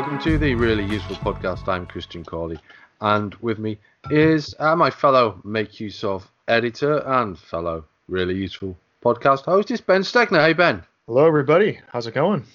welcome 0.00 0.18
to 0.18 0.38
the 0.38 0.54
Really 0.54 0.86
Useful 0.86 1.16
Podcast. 1.16 1.68
I'm 1.68 1.84
Christian 1.84 2.24
Cawley, 2.24 2.58
and 3.02 3.34
with 3.42 3.58
me 3.58 3.76
is 4.08 4.54
uh, 4.58 4.74
my 4.74 4.88
fellow 4.88 5.38
Make 5.44 5.78
Use 5.78 6.02
of 6.02 6.26
editor 6.48 7.06
and 7.06 7.38
fellow 7.38 7.84
Really 8.08 8.34
Useful 8.34 8.78
Podcast 9.04 9.44
host, 9.44 9.70
is 9.70 9.82
Ben 9.82 10.00
Stegner. 10.00 10.42
Hey, 10.42 10.54
Ben. 10.54 10.82
Hello, 11.06 11.26
everybody. 11.26 11.80
How's 11.92 12.06
it 12.06 12.14
going? 12.14 12.46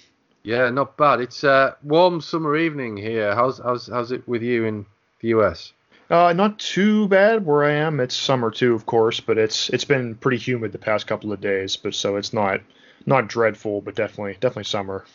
Yeah, 0.42 0.72
not 0.72 0.98
bad. 0.98 1.22
It's 1.22 1.44
a 1.44 1.78
warm 1.84 2.20
summer 2.20 2.58
evening 2.58 2.98
here. 2.98 3.36
How's 3.36 3.60
how's 3.60 3.86
how's 3.86 4.12
it 4.12 4.28
with 4.28 4.42
you 4.42 4.66
in 4.66 4.88
the 5.22 5.28
US? 5.28 5.72
Uh, 6.10 6.34
not 6.34 6.58
too 6.58 7.08
bad 7.10 7.46
where 7.46 7.64
I 7.64 7.74
am. 7.74 8.00
It's 8.00 8.16
summer 8.16 8.50
too, 8.50 8.74
of 8.74 8.88
course, 8.88 9.20
but 9.20 9.38
it's 9.38 9.70
it's 9.70 9.86
been 9.86 10.16
pretty 10.16 10.38
humid 10.38 10.72
the 10.72 10.80
past 10.80 11.06
couple 11.06 11.32
of 11.32 11.42
days. 11.42 11.78
But 11.78 11.94
so 11.94 12.16
it's 12.16 12.34
not 12.34 12.62
not 13.06 13.28
dreadful, 13.28 13.82
but 13.82 13.94
definitely 13.94 14.34
definitely 14.40 14.64
summer. 14.64 15.06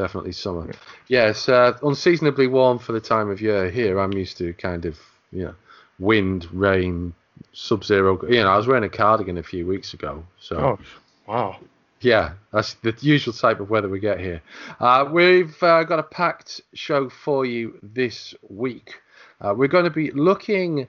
Definitely 0.00 0.32
summer. 0.32 0.72
Yes, 1.08 1.46
uh, 1.46 1.76
unseasonably 1.82 2.46
warm 2.46 2.78
for 2.78 2.92
the 2.92 3.02
time 3.02 3.28
of 3.28 3.42
year 3.42 3.68
here. 3.68 3.98
I'm 3.98 4.14
used 4.14 4.38
to 4.38 4.54
kind 4.54 4.86
of 4.86 4.98
you 5.30 5.44
know 5.44 5.54
wind, 5.98 6.48
rain, 6.52 7.12
sub-zero. 7.52 8.18
You 8.26 8.42
know, 8.42 8.48
I 8.48 8.56
was 8.56 8.66
wearing 8.66 8.84
a 8.84 8.88
cardigan 8.88 9.36
a 9.36 9.42
few 9.42 9.66
weeks 9.66 9.92
ago. 9.92 10.24
So. 10.38 10.56
Oh, 10.56 10.78
wow. 11.26 11.58
Yeah, 12.00 12.32
that's 12.50 12.72
the 12.82 12.96
usual 13.00 13.34
type 13.34 13.60
of 13.60 13.68
weather 13.68 13.90
we 13.90 14.00
get 14.00 14.20
here. 14.20 14.40
Uh, 14.80 15.06
we've 15.12 15.62
uh, 15.62 15.84
got 15.84 15.98
a 15.98 16.02
packed 16.02 16.62
show 16.72 17.10
for 17.10 17.44
you 17.44 17.78
this 17.82 18.34
week. 18.48 18.94
Uh, 19.38 19.52
we're 19.54 19.68
going 19.68 19.84
to 19.84 19.90
be 19.90 20.12
looking 20.12 20.86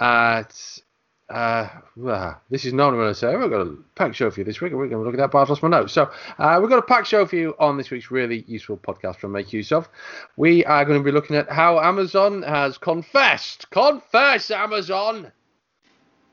at. 0.00 0.80
Uh, 1.28 1.68
this 2.48 2.64
is 2.64 2.72
not 2.72 2.86
what 2.86 2.92
I'm 2.92 3.00
going 3.00 3.10
to 3.10 3.14
say. 3.14 3.36
We've 3.36 3.50
got 3.50 3.60
a 3.60 3.76
packed 3.96 4.16
show 4.16 4.30
for 4.30 4.40
you 4.40 4.44
this 4.44 4.62
week. 4.62 4.72
We're 4.72 4.88
going 4.88 5.02
to 5.02 5.04
look 5.04 5.14
at 5.14 5.18
that, 5.18 5.30
but 5.30 5.42
I've 5.42 5.50
lost 5.50 5.62
my 5.62 5.68
notes. 5.68 5.92
So, 5.92 6.10
uh, 6.38 6.58
we've 6.60 6.70
got 6.70 6.78
a 6.78 6.82
packed 6.82 7.06
show 7.06 7.26
for 7.26 7.36
you 7.36 7.54
on 7.58 7.76
this 7.76 7.90
week's 7.90 8.10
really 8.10 8.44
useful 8.46 8.78
podcast 8.78 9.16
from 9.16 9.32
Make 9.32 9.52
Use 9.52 9.70
of. 9.70 9.88
We 10.38 10.64
are 10.64 10.86
going 10.86 10.98
to 10.98 11.04
be 11.04 11.12
looking 11.12 11.36
at 11.36 11.50
how 11.50 11.80
Amazon 11.80 12.42
has 12.42 12.78
confessed, 12.78 13.68
confess, 13.70 14.50
Amazon, 14.50 15.30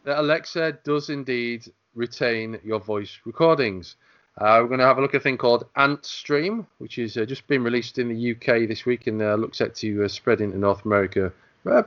that 0.05 0.19
Alexa 0.19 0.79
does 0.85 1.09
indeed 1.09 1.69
retain 1.93 2.57
your 2.63 2.79
voice 2.79 3.19
recordings. 3.25 3.97
Uh, 4.37 4.59
we're 4.61 4.67
going 4.67 4.79
to 4.79 4.85
have 4.85 4.97
a 4.97 5.01
look 5.01 5.13
at 5.13 5.21
a 5.21 5.23
thing 5.23 5.37
called 5.37 5.65
AntStream, 5.77 6.65
which 6.77 6.99
is 6.99 7.17
uh, 7.17 7.25
just 7.25 7.47
been 7.47 7.63
released 7.63 7.99
in 7.99 8.09
the 8.09 8.31
UK 8.31 8.67
this 8.67 8.85
week 8.85 9.07
and 9.07 9.21
uh, 9.21 9.35
looks 9.35 9.57
set 9.57 9.75
to 9.75 10.03
uh, 10.03 10.07
spread 10.07 10.39
into 10.39 10.57
North 10.57 10.85
America 10.85 11.33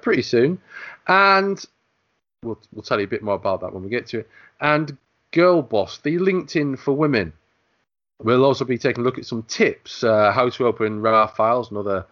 pretty 0.02 0.22
soon. 0.22 0.60
And 1.06 1.64
we'll, 2.42 2.58
we'll 2.72 2.82
tell 2.82 2.98
you 2.98 3.04
a 3.04 3.08
bit 3.08 3.22
more 3.22 3.34
about 3.34 3.60
that 3.60 3.72
when 3.72 3.82
we 3.82 3.88
get 3.88 4.06
to 4.08 4.20
it. 4.20 4.28
And 4.60 4.96
Girlboss, 5.32 6.02
the 6.02 6.16
LinkedIn 6.16 6.78
for 6.78 6.92
women. 6.92 7.32
We'll 8.20 8.44
also 8.44 8.64
be 8.64 8.78
taking 8.78 9.02
a 9.02 9.04
look 9.04 9.18
at 9.18 9.26
some 9.26 9.44
tips, 9.44 10.02
uh, 10.02 10.32
how 10.32 10.48
to 10.50 10.66
open 10.66 11.00
RAR 11.00 11.28
files 11.28 11.68
and 11.68 11.78
other 11.78 12.04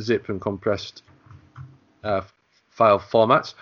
zip 0.00 0.28
and 0.28 0.40
compressed 0.40 1.02
file 2.02 3.00
formats. 3.00 3.54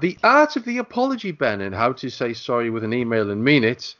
the 0.00 0.16
art 0.22 0.56
of 0.56 0.64
the 0.64 0.78
apology, 0.78 1.32
Ben, 1.32 1.60
and 1.60 1.74
how 1.74 1.92
to 1.94 2.08
say 2.08 2.34
sorry 2.34 2.70
with 2.70 2.84
an 2.84 2.92
email 2.92 3.30
and 3.30 3.42
mean 3.42 3.64
it 3.64 3.96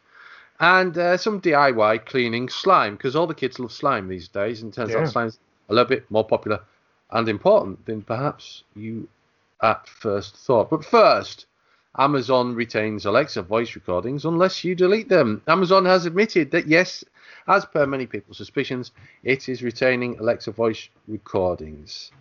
and 0.61 0.97
uh, 0.99 1.17
some 1.17 1.41
DIY 1.41 2.05
cleaning 2.07 2.49
slime 2.49 2.97
because 2.97 3.15
all 3.15 3.27
the 3.27 3.35
kids 3.35 3.59
love 3.59 3.73
slime 3.73 4.09
these 4.09 4.29
days, 4.29 4.63
and 4.63 4.73
turns 4.73 4.91
yeah. 4.91 4.99
out 4.99 5.09
slime's 5.09 5.39
a 5.69 5.75
little 5.75 5.89
bit 5.89 6.11
more 6.11 6.27
popular 6.27 6.61
and 7.11 7.29
important 7.29 7.85
than 7.87 8.03
perhaps 8.03 8.65
you 8.75 9.09
at 9.63 9.89
first 9.89 10.37
thought. 10.37 10.71
But 10.71 10.85
first, 10.85 11.47
Amazon 11.99 12.55
retains 12.55 13.07
Alexa 13.07 13.43
voice 13.43 13.75
recordings 13.75 14.25
unless 14.25 14.63
you 14.63 14.75
delete 14.75 15.09
them. 15.09 15.43
Amazon 15.49 15.85
has 15.85 16.07
admitted 16.07 16.51
that 16.53 16.67
yes, 16.67 17.05
as 17.47 17.65
per 17.65 17.87
many 17.87 18.07
people's 18.07 18.37
suspicions, 18.37 18.93
it 19.25 19.49
is 19.49 19.63
retaining 19.63 20.19
Alexa 20.19 20.53
voice 20.53 20.89
recordings 21.07 22.13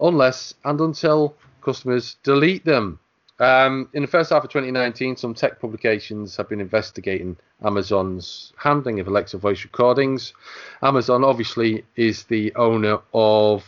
unless 0.00 0.54
and 0.64 0.80
until 0.80 1.36
customers 1.60 2.16
delete 2.22 2.64
them. 2.64 2.98
Um, 3.38 3.88
in 3.94 4.02
the 4.02 4.08
first 4.08 4.30
half 4.30 4.44
of 4.44 4.50
2019, 4.50 5.16
some 5.16 5.34
tech 5.34 5.60
publications 5.60 6.36
have 6.36 6.48
been 6.48 6.60
investigating 6.60 7.36
Amazon's 7.64 8.52
handling 8.56 9.00
of 9.00 9.08
Alexa 9.08 9.38
voice 9.38 9.64
recordings. 9.64 10.34
Amazon 10.82 11.24
obviously 11.24 11.84
is 11.96 12.24
the 12.24 12.54
owner 12.54 12.98
of. 13.14 13.64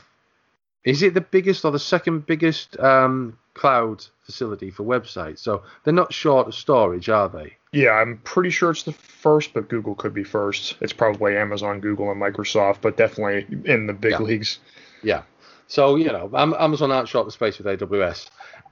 Is 0.85 1.03
it 1.03 1.15
the 1.15 1.21
biggest 1.21 1.65
or 1.65 1.71
the 1.71 1.79
second 1.79 2.27
biggest 2.27 2.79
um, 2.81 3.39
cloud 3.55 4.05
facility 4.23 4.71
for 4.71 4.83
websites? 4.83 5.39
So 5.39 5.63
they're 5.85 5.95
not 5.95 6.13
short 6.13 6.49
of 6.49 6.55
storage, 6.55 7.09
are 7.09 7.29
they? 7.29 7.57
Yeah, 7.73 7.93
I'm 7.93 8.19
pretty 8.19 8.51
sure 8.51 8.71
it's 8.71 8.83
the 8.83 8.93
first, 8.93 9.55
but 9.55 9.69
Google 9.69 9.95
could 9.95 10.13
be 10.13 10.25
first. 10.25 10.77
It's 10.81 10.93
probably 10.93 11.37
Amazon, 11.37 11.81
Google, 11.81 12.11
and 12.11 12.21
Microsoft, 12.21 12.83
but 12.83 12.97
definitely 12.97 13.47
in 13.65 13.87
the 13.87 13.93
big 13.93 14.13
yeah. 14.13 14.19
leagues. 14.19 14.59
Yeah. 15.03 15.23
So, 15.69 15.97
you 15.97 16.07
know, 16.07 16.31
Amazon 16.35 16.93
aren't 16.93 17.09
short 17.09 17.27
of 17.27 17.33
space 17.33 17.59
with 17.59 17.67
AWS. 17.67 18.29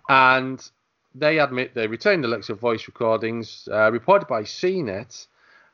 And 0.08 0.62
they 1.14 1.38
admit 1.38 1.74
they 1.74 1.86
retained 1.86 2.24
Alexa 2.24 2.54
voice 2.54 2.86
recordings. 2.86 3.68
Uh, 3.70 3.90
reported 3.90 4.28
by 4.28 4.42
CNET, 4.42 5.26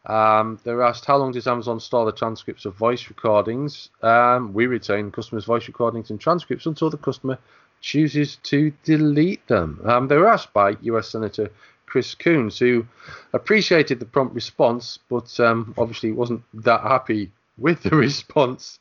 um, 0.07 0.59
they 0.65 0.73
were 0.73 0.85
asked 0.85 1.05
how 1.05 1.17
long 1.17 1.33
does 1.33 1.47
Amazon 1.47 1.81
store 1.81 2.07
the 2.07 2.13
transcripts 2.13 2.65
of 2.65 2.75
voice 2.75 3.09
recordings? 3.09 3.91
Um, 4.03 4.53
we 4.53 4.67
retain 4.67 5.11
customers' 5.11 5.45
voice 5.45 5.67
recordings 5.67 6.11
and 6.11 6.21
transcripts 6.21 6.67
until 6.67 6.91
the 6.91 6.97
customer 6.97 7.39
chooses 7.81 8.37
to 8.45 8.73
delete 8.85 9.47
them. 9.49 9.81
Um, 9.85 10.09
they 10.09 10.17
were 10.17 10.29
asked 10.29 10.53
by 10.53 10.77
U.S. 10.83 11.09
Senator 11.09 11.51
Chris 11.87 12.15
Coons, 12.15 12.59
who 12.59 12.87
appreciated 13.33 14.01
the 14.01 14.07
prompt 14.07 14.35
response, 14.35 14.99
but 15.09 15.39
um, 15.41 15.75
obviously 15.77 16.13
wasn't 16.13 16.43
that 16.55 16.81
happy 16.81 17.33
with 17.59 17.83
the 17.83 17.91
response. 17.97 18.79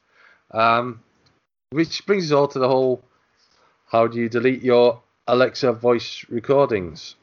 Um, 0.52 1.02
which 1.72 2.06
brings 2.06 2.32
us 2.32 2.36
all 2.36 2.48
to 2.48 2.60
the 2.60 2.68
whole: 2.68 3.04
how 3.88 4.08
do 4.08 4.20
you 4.20 4.30
delete 4.30 4.62
your 4.62 5.02
Alexa 5.28 5.74
voice 5.74 6.24
recordings. 6.30 7.16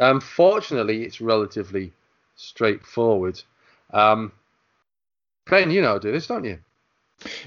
Unfortunately, 0.00 1.02
um, 1.02 1.04
it's 1.04 1.20
relatively 1.20 1.92
straightforward. 2.40 3.42
Um, 3.92 4.32
ben, 5.46 5.70
you 5.70 5.82
know 5.82 5.98
do 5.98 6.12
this, 6.12 6.26
don't 6.26 6.44
you? 6.44 6.58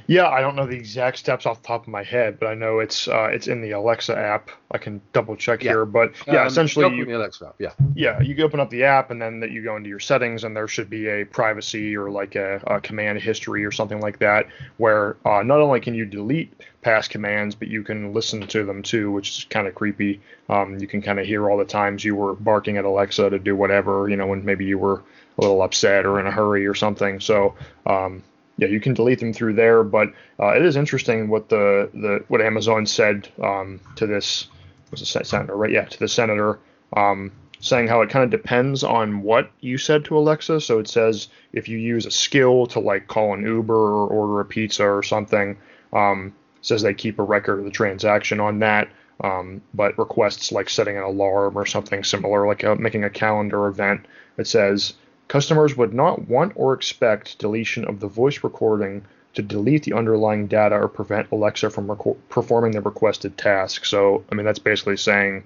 Yeah, 0.06 0.28
I 0.28 0.42
don't 0.42 0.56
know 0.56 0.68
the 0.68 0.76
exact 0.76 1.18
steps 1.18 1.46
off 1.46 1.62
the 1.62 1.68
top 1.68 1.84
of 1.84 1.88
my 1.88 2.04
head, 2.04 2.40
but 2.40 2.48
I 2.48 2.54
know 2.54 2.80
it's 2.80 3.08
uh, 3.08 3.30
it's 3.32 3.48
in 3.48 3.62
the 3.62 3.72
Alexa 3.72 4.16
app. 4.16 4.50
I 4.72 4.78
can 4.78 5.02
double 5.14 5.36
check 5.36 5.64
yeah. 5.64 5.72
here, 5.72 5.86
but 5.86 6.14
yeah, 6.28 6.42
um, 6.42 6.48
essentially, 6.48 6.96
you, 6.96 7.06
the 7.06 7.14
Alexa 7.14 7.48
app. 7.48 7.56
Yeah, 7.58 7.72
yeah, 7.96 8.22
you 8.22 8.44
open 8.44 8.60
up 8.60 8.70
the 8.70 8.84
app 8.84 9.10
and 9.10 9.22
then 9.22 9.40
that 9.40 9.52
you 9.52 9.64
go 9.64 9.76
into 9.76 9.90
your 9.90 10.00
settings, 10.00 10.44
and 10.44 10.56
there 10.56 10.68
should 10.68 10.90
be 10.90 11.08
a 11.08 11.26
privacy 11.26 11.96
or 11.96 12.12
like 12.12 12.36
a, 12.36 12.62
a 12.68 12.82
command 12.82 13.20
history 13.20 13.66
or 13.66 13.72
something 13.72 14.00
like 14.00 14.20
that, 14.20 14.48
where 14.78 15.18
uh, 15.26 15.42
not 15.42 15.60
only 15.60 15.80
can 15.80 15.96
you 15.96 16.06
delete 16.06 16.54
past 16.82 17.10
commands, 17.10 17.56
but 17.56 17.68
you 17.68 17.82
can 17.82 18.14
listen 18.14 18.46
to 18.48 18.66
them 18.66 18.84
too, 18.84 19.12
which 19.12 19.30
is 19.30 19.46
kind 19.46 19.68
of 19.68 19.74
creepy. 19.74 20.22
Um, 20.50 20.78
you 20.80 20.88
can 20.88 21.02
kind 21.02 21.20
of 21.20 21.26
hear 21.26 21.50
all 21.50 21.58
the 21.58 21.66
times 21.66 22.04
you 22.04 22.16
were 22.16 22.34
barking 22.34 22.78
at 22.78 22.86
Alexa 22.86 23.30
to 23.30 23.40
do 23.40 23.56
whatever, 23.56 24.08
you 24.10 24.18
know, 24.18 24.28
when 24.28 24.46
maybe 24.46 24.66
you 24.66 24.78
were 24.78 25.02
a 25.38 25.42
little 25.42 25.62
upset 25.64 26.06
or 26.06 26.20
in 26.20 26.28
a 26.28 26.32
hurry 26.32 26.68
or 26.68 26.76
something. 26.76 27.20
So 27.20 27.56
um, 27.88 28.22
yeah, 28.58 28.68
you 28.68 28.80
can 28.80 28.94
delete 28.94 29.20
them 29.20 29.34
through 29.34 29.54
there. 29.54 29.84
But 29.84 30.10
uh, 30.40 30.54
it 30.56 30.64
is 30.64 30.76
interesting 30.76 31.30
what 31.30 31.50
the, 31.50 31.90
the 31.94 32.24
what 32.28 32.42
Amazon 32.42 32.86
said 32.86 33.30
um, 33.42 33.80
to 33.96 34.08
this 34.08 34.48
was 34.92 35.02
a 35.02 35.26
senator, 35.26 35.56
right? 35.56 35.72
Yeah, 35.72 35.86
to 35.86 36.00
the 36.00 36.08
senator, 36.08 36.60
um, 36.96 37.32
saying 37.60 37.88
how 37.88 38.02
it 38.02 38.10
kind 38.10 38.24
of 38.24 38.30
depends 38.30 38.84
on 38.84 39.22
what 39.24 39.52
you 39.62 39.78
said 39.78 40.06
to 40.06 40.18
Alexa. 40.18 40.62
So 40.62 40.80
it 40.80 40.88
says 40.88 41.30
if 41.52 41.68
you 41.68 41.78
use 41.78 42.06
a 42.06 42.12
skill 42.12 42.68
to 42.68 42.80
like 42.80 43.08
call 43.08 43.34
an 43.34 43.44
Uber 43.44 43.74
or 43.74 44.08
order 44.08 44.40
a 44.42 44.46
pizza 44.46 44.84
or 44.84 45.02
something, 45.02 45.58
um, 45.94 46.34
says 46.62 46.82
they 46.82 46.94
keep 46.94 47.20
a 47.20 47.24
record 47.24 47.60
of 47.60 47.66
the 47.66 47.72
transaction 47.72 48.40
on 48.40 48.60
that. 48.60 48.90
Um, 49.24 49.62
but 49.74 49.98
requests 49.98 50.52
like 50.52 50.70
setting 50.70 50.98
an 50.98 51.04
alarm 51.04 51.58
or 51.58 51.66
something 51.66 52.04
similar, 52.04 52.48
like 52.48 52.64
a, 52.64 52.76
making 52.76 53.04
a 53.04 53.10
calendar 53.10 53.68
event, 53.68 54.06
it 54.38 54.48
says 54.48 54.94
Customers 55.28 55.76
would 55.76 55.94
not 55.94 56.28
want 56.28 56.54
or 56.56 56.74
expect 56.74 57.40
deletion 57.40 57.86
of 57.86 58.00
the 58.00 58.08
voice 58.08 58.44
recording 58.44 59.06
to 59.34 59.42
delete 59.42 59.84
the 59.84 59.94
underlying 59.94 60.48
data 60.48 60.76
or 60.76 60.88
prevent 60.88 61.32
Alexa 61.32 61.70
from 61.70 61.90
rec- 61.90 62.30
performing 62.30 62.72
the 62.72 62.82
requested 62.82 63.38
task. 63.38 63.86
So, 63.86 64.24
I 64.32 64.36
mean, 64.36 64.46
that's 64.46 64.60
basically 64.60 64.98
saying 64.98 65.44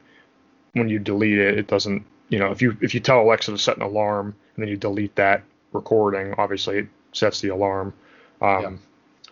when 0.73 0.89
you 0.89 0.99
delete 0.99 1.39
it, 1.39 1.57
it 1.57 1.67
doesn't, 1.67 2.05
you 2.29 2.39
know, 2.39 2.51
if 2.51 2.61
you 2.61 2.77
if 2.81 2.93
you 2.93 2.99
tell 2.99 3.21
Alexa 3.21 3.51
to 3.51 3.57
set 3.57 3.77
an 3.77 3.83
alarm 3.83 4.35
and 4.55 4.63
then 4.63 4.69
you 4.69 4.77
delete 4.77 5.15
that 5.15 5.43
recording, 5.71 6.33
obviously 6.37 6.79
it 6.79 6.87
sets 7.13 7.39
the 7.39 7.49
alarm. 7.49 7.93
Um, 8.41 8.61
yeah. 8.61 8.71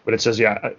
But 0.05 0.13
it 0.13 0.21
says, 0.21 0.37
yeah, 0.37 0.69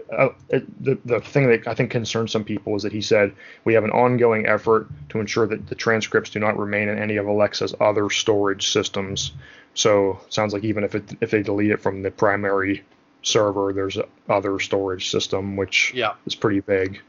it, 0.48 0.84
the, 0.84 0.96
the 1.04 1.20
thing 1.20 1.48
that 1.48 1.66
I 1.66 1.74
think 1.74 1.90
concerns 1.90 2.30
some 2.30 2.44
people 2.44 2.76
is 2.76 2.84
that 2.84 2.92
he 2.92 3.02
said, 3.02 3.34
we 3.64 3.74
have 3.74 3.82
an 3.82 3.90
ongoing 3.90 4.46
effort 4.46 4.88
to 5.08 5.18
ensure 5.18 5.48
that 5.48 5.66
the 5.66 5.74
transcripts 5.74 6.30
do 6.30 6.38
not 6.38 6.56
remain 6.56 6.88
in 6.88 6.98
any 6.98 7.16
of 7.16 7.26
Alexa's 7.26 7.74
other 7.80 8.08
storage 8.08 8.70
systems. 8.70 9.32
So 9.74 10.20
it 10.24 10.32
sounds 10.32 10.54
like 10.54 10.62
even 10.62 10.84
if 10.84 10.94
it, 10.94 11.04
if 11.20 11.32
they 11.32 11.42
delete 11.42 11.72
it 11.72 11.82
from 11.82 12.02
the 12.02 12.10
primary 12.12 12.84
server, 13.22 13.72
there's 13.72 13.98
other 14.28 14.60
storage 14.60 15.10
system, 15.10 15.56
which 15.56 15.92
yeah. 15.92 16.14
is 16.24 16.36
pretty 16.36 16.60
big. 16.60 17.00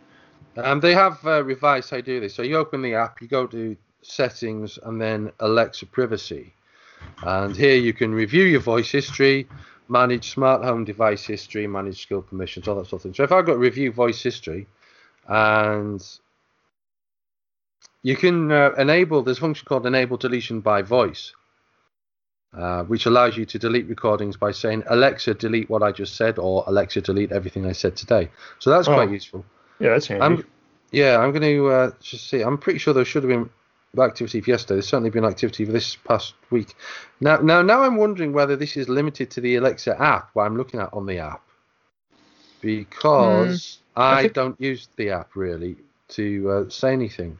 Um, 0.57 0.79
they 0.79 0.95
have 0.95 1.23
uh, 1.23 1.43
revised 1.43 1.91
how 1.91 1.97
to 1.97 2.01
do 2.01 2.19
this. 2.19 2.33
So 2.33 2.41
you 2.41 2.57
open 2.57 2.81
the 2.81 2.95
app, 2.95 3.21
you 3.21 3.27
go 3.27 3.45
to 3.45 3.77
settings, 4.01 4.79
and 4.81 4.99
then 4.99 5.31
Alexa 5.39 5.85
privacy. 5.85 6.51
And 7.21 7.55
here 7.55 7.75
you 7.75 7.93
can 7.93 8.11
review 8.11 8.43
your 8.43 8.59
voice 8.59 8.91
history, 8.91 9.47
manage 9.89 10.29
smart 10.31 10.63
home 10.63 10.83
device 10.85 11.25
history, 11.25 11.67
manage 11.67 12.01
skill 12.01 12.21
permissions, 12.21 12.67
all 12.67 12.75
that 12.75 12.87
sort 12.87 12.99
of 12.99 13.03
thing. 13.03 13.13
So 13.13 13.23
if 13.23 13.31
I 13.31 13.41
got 13.41 13.57
review 13.57 13.91
voice 13.91 14.21
history, 14.21 14.67
and 15.27 16.03
you 18.03 18.15
can 18.15 18.51
uh, 18.51 18.71
enable 18.77 19.21
there's 19.23 19.37
a 19.37 19.41
function 19.41 19.65
called 19.67 19.85
enable 19.85 20.17
deletion 20.17 20.61
by 20.61 20.81
voice, 20.81 21.33
uh, 22.57 22.83
which 22.83 23.05
allows 23.05 23.37
you 23.37 23.45
to 23.45 23.59
delete 23.59 23.87
recordings 23.87 24.37
by 24.37 24.51
saying 24.51 24.83
Alexa 24.87 25.33
delete 25.33 25.69
what 25.69 25.83
I 25.83 25.91
just 25.91 26.15
said 26.15 26.39
or 26.39 26.63
Alexa 26.67 27.01
delete 27.01 27.31
everything 27.31 27.65
I 27.65 27.73
said 27.73 27.95
today. 27.95 28.29
So 28.59 28.69
that's 28.69 28.87
Oh. 28.87 28.93
quite 28.93 29.09
useful. 29.11 29.45
Yeah, 29.79 29.89
that's 29.89 30.07
handy. 30.07 30.23
I'm, 30.23 30.45
yeah, 30.91 31.17
I'm 31.19 31.31
going 31.31 31.43
to 31.43 31.67
uh, 31.69 31.91
just 32.01 32.29
see. 32.29 32.41
I'm 32.41 32.57
pretty 32.57 32.79
sure 32.79 32.93
there 32.93 33.05
should 33.05 33.23
have 33.23 33.29
been 33.29 33.49
activity 33.99 34.41
for 34.41 34.49
yesterday. 34.51 34.75
There's 34.75 34.87
certainly 34.87 35.09
been 35.09 35.25
activity 35.25 35.65
for 35.65 35.71
this 35.71 35.95
past 35.95 36.33
week. 36.51 36.75
Now, 37.19 37.37
now, 37.37 37.61
now, 37.61 37.83
I'm 37.83 37.95
wondering 37.95 38.33
whether 38.33 38.55
this 38.55 38.77
is 38.77 38.89
limited 38.89 39.31
to 39.31 39.41
the 39.41 39.55
Alexa 39.55 39.99
app. 40.01 40.29
What 40.33 40.43
I'm 40.45 40.57
looking 40.57 40.79
at 40.79 40.93
on 40.93 41.05
the 41.05 41.19
app, 41.19 41.41
because 42.61 43.79
I, 43.95 44.19
I 44.19 44.21
think- 44.23 44.33
don't 44.33 44.61
use 44.61 44.89
the 44.97 45.11
app 45.11 45.35
really 45.35 45.77
to 46.09 46.49
uh, 46.49 46.69
say 46.69 46.93
anything. 46.93 47.39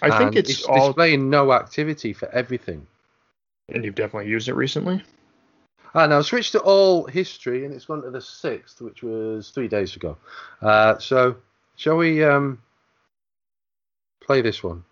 I 0.00 0.16
think 0.16 0.36
And 0.36 0.48
it's, 0.48 0.64
all. 0.64 0.88
displaying 0.88 1.28
no 1.28 1.52
activity 1.52 2.12
for 2.12 2.28
everything. 2.28 2.86
And 3.68 3.84
you've 3.84 3.96
definitely 3.96 4.30
used 4.30 4.48
it 4.48 4.54
recently. 4.54 5.02
Ah, 5.94 6.06
now 6.06 6.22
switched 6.22 6.52
to 6.52 6.60
all 6.60 7.06
history, 7.06 7.64
and 7.64 7.74
it's 7.74 7.86
gone 7.86 8.02
to 8.02 8.10
the 8.10 8.20
sixth, 8.20 8.80
which 8.80 9.02
was 9.02 9.50
three 9.50 9.68
days 9.68 9.96
ago. 9.96 10.16
Uh, 10.62 10.98
so, 10.98 11.36
shall 11.76 11.96
we 11.96 12.22
um, 12.22 12.60
play 14.20 14.40
this 14.40 14.62
one? 14.62 14.84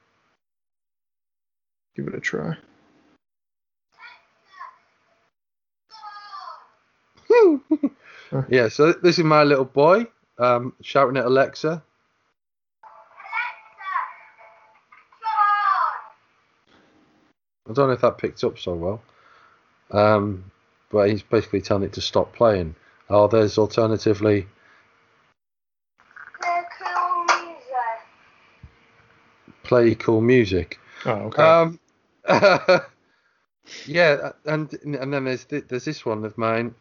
Give 1.96 2.08
it 2.08 2.14
a 2.14 2.20
try. 2.20 2.54
yeah, 8.48 8.68
so 8.68 8.92
this 8.92 9.18
is 9.18 9.24
my 9.24 9.44
little 9.44 9.64
boy 9.64 10.06
um, 10.38 10.74
shouting 10.82 11.16
at 11.16 11.24
Alexa. 11.24 11.82
I 17.68 17.72
don't 17.72 17.88
know 17.88 17.94
if 17.94 18.02
that 18.02 18.18
picked 18.18 18.44
up 18.44 18.58
so 18.58 18.74
well, 18.74 19.02
um, 19.90 20.44
but 20.90 21.08
he's 21.08 21.22
basically 21.22 21.62
telling 21.62 21.84
it 21.84 21.94
to 21.94 22.02
stop 22.02 22.34
playing. 22.34 22.76
Oh, 23.08 23.26
there's 23.26 23.56
alternatively 23.56 24.46
play 29.64 29.94
cool 29.96 30.20
music. 30.20 30.78
Oh, 31.04 31.10
okay. 31.10 31.42
Um, 31.42 31.80
yeah, 33.86 34.32
and 34.44 34.72
and 34.82 35.12
then 35.12 35.24
there's 35.24 35.44
there's 35.44 35.84
this 35.84 36.04
one 36.04 36.24
of 36.24 36.36
mine. 36.36 36.74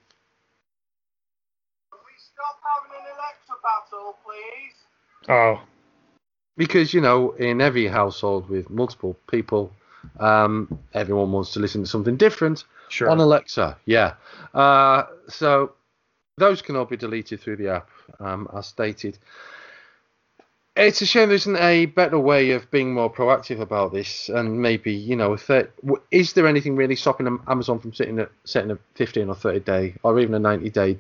Can 1.92 2.00
we 2.06 2.14
stop 2.18 2.60
having 2.64 2.98
an 3.00 3.06
Alexa 3.16 3.54
battle, 3.64 4.18
please? 4.26 4.76
oh, 5.30 5.62
because 6.58 6.94
you 6.94 7.02
know 7.02 7.32
in 7.32 7.62
every 7.62 7.88
household 7.88 8.50
with 8.50 8.70
multiple 8.70 9.18
people 9.30 9.72
um, 10.20 10.80
everyone 10.94 11.32
wants 11.32 11.52
to 11.54 11.60
listen 11.60 11.82
to 11.84 11.90
something 11.90 12.16
different 12.16 12.64
sure. 12.90 13.10
on 13.10 13.20
alexa 13.20 13.78
yeah 13.86 14.14
uh, 14.54 15.04
so 15.28 15.74
those 16.38 16.62
can 16.62 16.76
all 16.76 16.86
be 16.86 16.98
deleted 16.98 17.40
through 17.40 17.56
the 17.56 17.70
app 17.70 17.90
um, 18.20 18.48
as 18.56 18.68
stated 18.68 19.18
it's 20.76 21.02
a 21.02 21.06
shame 21.06 21.30
there 21.30 21.36
isn't 21.36 21.56
a 21.58 21.86
better 21.86 22.20
way 22.20 22.52
of 22.52 22.70
being 22.70 22.94
more 22.94 23.12
proactive 23.12 23.60
about 23.62 23.94
this 23.94 24.30
and 24.30 24.62
maybe 24.62 24.94
you 24.94 25.16
know 25.16 25.38
is 26.12 26.34
there 26.34 26.48
anything 26.48 26.76
really 26.76 26.96
stopping 26.96 27.40
amazon 27.48 27.80
from 27.80 27.94
setting 27.94 28.20
a, 28.20 28.28
setting 28.44 28.72
a 28.72 28.78
15 28.96 29.30
or 29.30 29.36
30 29.36 29.60
day 29.62 29.96
or 30.04 30.20
even 30.20 30.34
a 30.36 30.40
90 30.40 30.70
day 30.70 31.00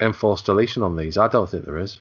enforced 0.00 0.46
deletion 0.46 0.82
on 0.82 0.96
these? 0.96 1.18
I 1.18 1.28
don't 1.28 1.48
think 1.48 1.64
there 1.64 1.78
is 1.78 2.00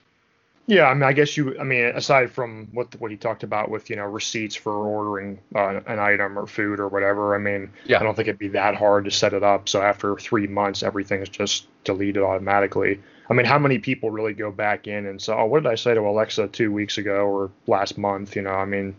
Yeah, 0.70 0.84
I 0.88 0.94
mean, 0.94 1.04
I 1.04 1.14
guess 1.14 1.38
you. 1.38 1.58
I 1.58 1.64
mean, 1.64 1.86
aside 1.86 2.30
from 2.30 2.68
what 2.74 2.94
what 3.00 3.10
he 3.10 3.16
talked 3.16 3.44
about 3.44 3.72
with 3.72 3.90
you 3.90 3.96
know 3.96 4.04
receipts 4.04 4.54
for 4.54 4.74
ordering 4.74 5.40
uh, 5.56 5.80
an 5.88 5.98
item 5.98 6.38
or 6.38 6.46
food 6.46 6.82
or 6.82 6.90
whatever, 6.90 7.34
I 7.34 7.38
mean, 7.38 7.72
Yeah. 7.86 8.00
I 8.00 8.04
don't 8.04 8.16
think 8.16 8.28
it'd 8.28 8.38
be 8.38 8.50
that 8.50 8.76
hard 8.76 9.06
to 9.06 9.12
set 9.12 9.34
it 9.34 9.44
up. 9.44 9.70
So 9.70 9.82
after 9.82 10.18
three 10.18 10.46
months, 10.46 10.84
everything's 10.84 11.30
just 11.30 11.68
deleted 11.86 12.22
automatically. 12.22 13.00
I 13.30 13.34
mean, 13.34 13.46
how 13.46 13.58
many 13.60 13.80
people 13.80 14.12
really 14.12 14.34
go 14.34 14.52
back 14.52 14.88
in 14.88 15.06
and 15.06 15.22
say, 15.22 15.34
"Oh, 15.34 15.46
what 15.46 15.64
did 15.64 15.72
I 15.72 15.76
say 15.76 15.94
to 15.94 16.02
Alexa 16.02 16.50
two 16.50 16.72
weeks 16.74 16.98
ago 16.98 17.26
or 17.26 17.50
last 17.66 17.98
month?" 17.98 18.36
You 18.36 18.42
know, 18.42 18.52
I 18.52 18.66
mean. 18.66 18.94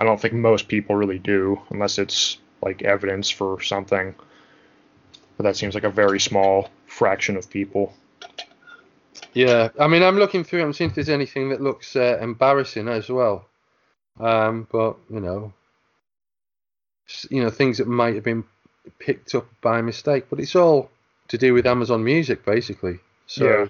I 0.00 0.04
don't 0.04 0.20
think 0.20 0.34
most 0.34 0.66
people 0.66 0.96
really 0.96 1.20
do, 1.20 1.60
unless 1.70 1.98
it's 1.98 2.38
like 2.60 2.82
evidence 2.82 3.30
for 3.30 3.60
something. 3.62 4.16
But 5.36 5.44
that 5.44 5.56
seems 5.56 5.74
like 5.74 5.84
a 5.84 5.90
very 5.90 6.18
small 6.18 6.70
fraction 6.86 7.36
of 7.36 7.48
people. 7.50 7.92
Yeah, 9.34 9.68
I 9.78 9.88
mean, 9.88 10.02
I'm 10.02 10.18
looking 10.18 10.44
through. 10.44 10.62
I'm 10.62 10.72
seeing 10.72 10.90
if 10.90 10.94
there's 10.94 11.08
anything 11.08 11.50
that 11.50 11.60
looks 11.60 11.96
uh, 11.96 12.18
embarrassing 12.20 12.88
as 12.88 13.08
well. 13.08 13.46
Um, 14.18 14.66
but 14.70 14.96
you 15.10 15.20
know, 15.20 15.52
you 17.30 17.42
know, 17.42 17.50
things 17.50 17.78
that 17.78 17.88
might 17.88 18.14
have 18.14 18.24
been 18.24 18.44
picked 18.98 19.34
up 19.34 19.46
by 19.60 19.82
mistake. 19.82 20.26
But 20.30 20.40
it's 20.40 20.56
all 20.56 20.90
to 21.28 21.38
do 21.38 21.54
with 21.54 21.66
Amazon 21.66 22.04
Music, 22.04 22.44
basically. 22.44 23.00
So 23.26 23.44
Yeah. 23.44 23.66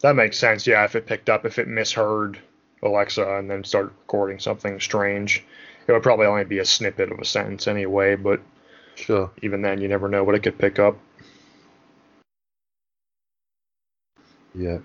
That 0.00 0.16
makes 0.16 0.36
sense. 0.36 0.66
Yeah, 0.66 0.84
if 0.84 0.96
it 0.96 1.06
picked 1.06 1.30
up, 1.30 1.44
if 1.46 1.58
it 1.58 1.68
misheard 1.68 2.38
Alexa 2.82 3.36
and 3.36 3.48
then 3.48 3.62
started 3.62 3.92
recording 4.00 4.40
something 4.40 4.80
strange, 4.80 5.44
it 5.86 5.92
would 5.92 6.02
probably 6.02 6.26
only 6.26 6.44
be 6.44 6.58
a 6.58 6.64
snippet 6.64 7.12
of 7.12 7.18
a 7.20 7.24
sentence 7.24 7.68
anyway, 7.68 8.16
but 8.16 8.40
sure. 8.96 9.30
even 9.42 9.62
then, 9.62 9.80
you 9.80 9.86
never 9.86 10.08
know 10.08 10.24
what 10.24 10.34
it 10.34 10.42
could 10.42 10.58
pick 10.58 10.80
up. 10.80 10.98
Yeah. 14.54 14.78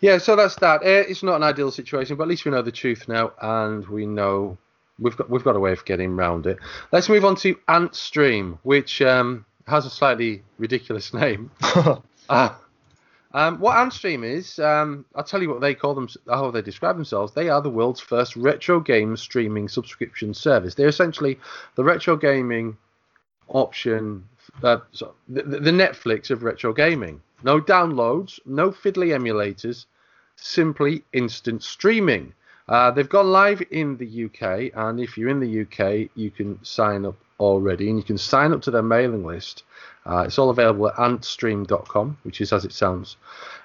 Yeah, 0.00 0.18
so 0.18 0.34
that's 0.34 0.56
that. 0.56 0.82
Eh, 0.82 1.04
It's 1.08 1.22
not 1.22 1.36
an 1.36 1.42
ideal 1.42 1.70
situation, 1.70 2.16
but 2.16 2.22
at 2.24 2.28
least 2.28 2.44
we 2.44 2.50
know 2.50 2.62
the 2.62 2.72
truth 2.72 3.06
now, 3.08 3.32
and 3.40 3.86
we 3.88 4.06
know 4.06 4.56
we've 4.98 5.16
got 5.16 5.28
we've 5.28 5.44
got 5.44 5.56
a 5.56 5.60
way 5.60 5.72
of 5.72 5.84
getting 5.84 6.12
around 6.12 6.46
it. 6.46 6.58
Let's 6.90 7.08
move 7.08 7.24
on 7.24 7.36
to 7.36 7.54
Antstream, 7.68 8.58
which 8.62 9.02
um, 9.02 9.44
has 9.66 9.84
a 9.84 9.90
slightly 9.90 10.42
ridiculous 10.58 11.12
name. 11.24 11.50
Uh, 12.30 12.54
um, 13.34 13.60
what 13.60 13.76
Antstream 13.76 14.24
is, 14.24 14.58
um, 14.58 15.04
I'll 15.14 15.24
tell 15.24 15.42
you 15.42 15.50
what 15.50 15.60
they 15.60 15.74
call 15.74 15.94
them, 15.94 16.08
how 16.26 16.50
they 16.50 16.62
describe 16.62 16.96
themselves. 16.96 17.34
They 17.34 17.50
are 17.50 17.60
the 17.60 17.70
world's 17.70 18.00
first 18.00 18.36
retro 18.36 18.80
game 18.80 19.16
streaming 19.18 19.68
subscription 19.68 20.32
service. 20.32 20.74
They're 20.74 20.88
essentially 20.88 21.38
the 21.74 21.84
retro 21.84 22.16
gaming 22.16 22.78
option, 23.48 24.24
uh, 24.62 24.78
so 24.92 25.14
the, 25.28 25.42
the 25.42 25.70
Netflix 25.70 26.30
of 26.30 26.42
retro 26.42 26.72
gaming. 26.72 27.20
No 27.42 27.60
downloads, 27.60 28.38
no 28.44 28.70
fiddly 28.70 29.08
emulators, 29.08 29.86
simply 30.36 31.04
instant 31.12 31.62
streaming. 31.62 32.34
Uh, 32.68 32.90
they've 32.90 33.08
gone 33.08 33.32
live 33.32 33.62
in 33.70 33.96
the 33.96 34.24
UK, 34.26 34.72
and 34.74 35.00
if 35.00 35.18
you're 35.18 35.28
in 35.28 35.40
the 35.40 35.62
UK, 35.62 36.10
you 36.14 36.30
can 36.30 36.62
sign 36.64 37.04
up 37.04 37.16
already, 37.40 37.88
and 37.88 37.98
you 37.98 38.04
can 38.04 38.18
sign 38.18 38.52
up 38.52 38.62
to 38.62 38.70
their 38.70 38.82
mailing 38.82 39.24
list. 39.24 39.64
Uh, 40.06 40.24
it's 40.26 40.38
all 40.38 40.50
available 40.50 40.88
at 40.88 40.94
antstream.com, 40.96 42.16
which 42.22 42.40
is 42.40 42.52
as 42.52 42.64
it 42.64 42.72
sounds, 42.72 43.16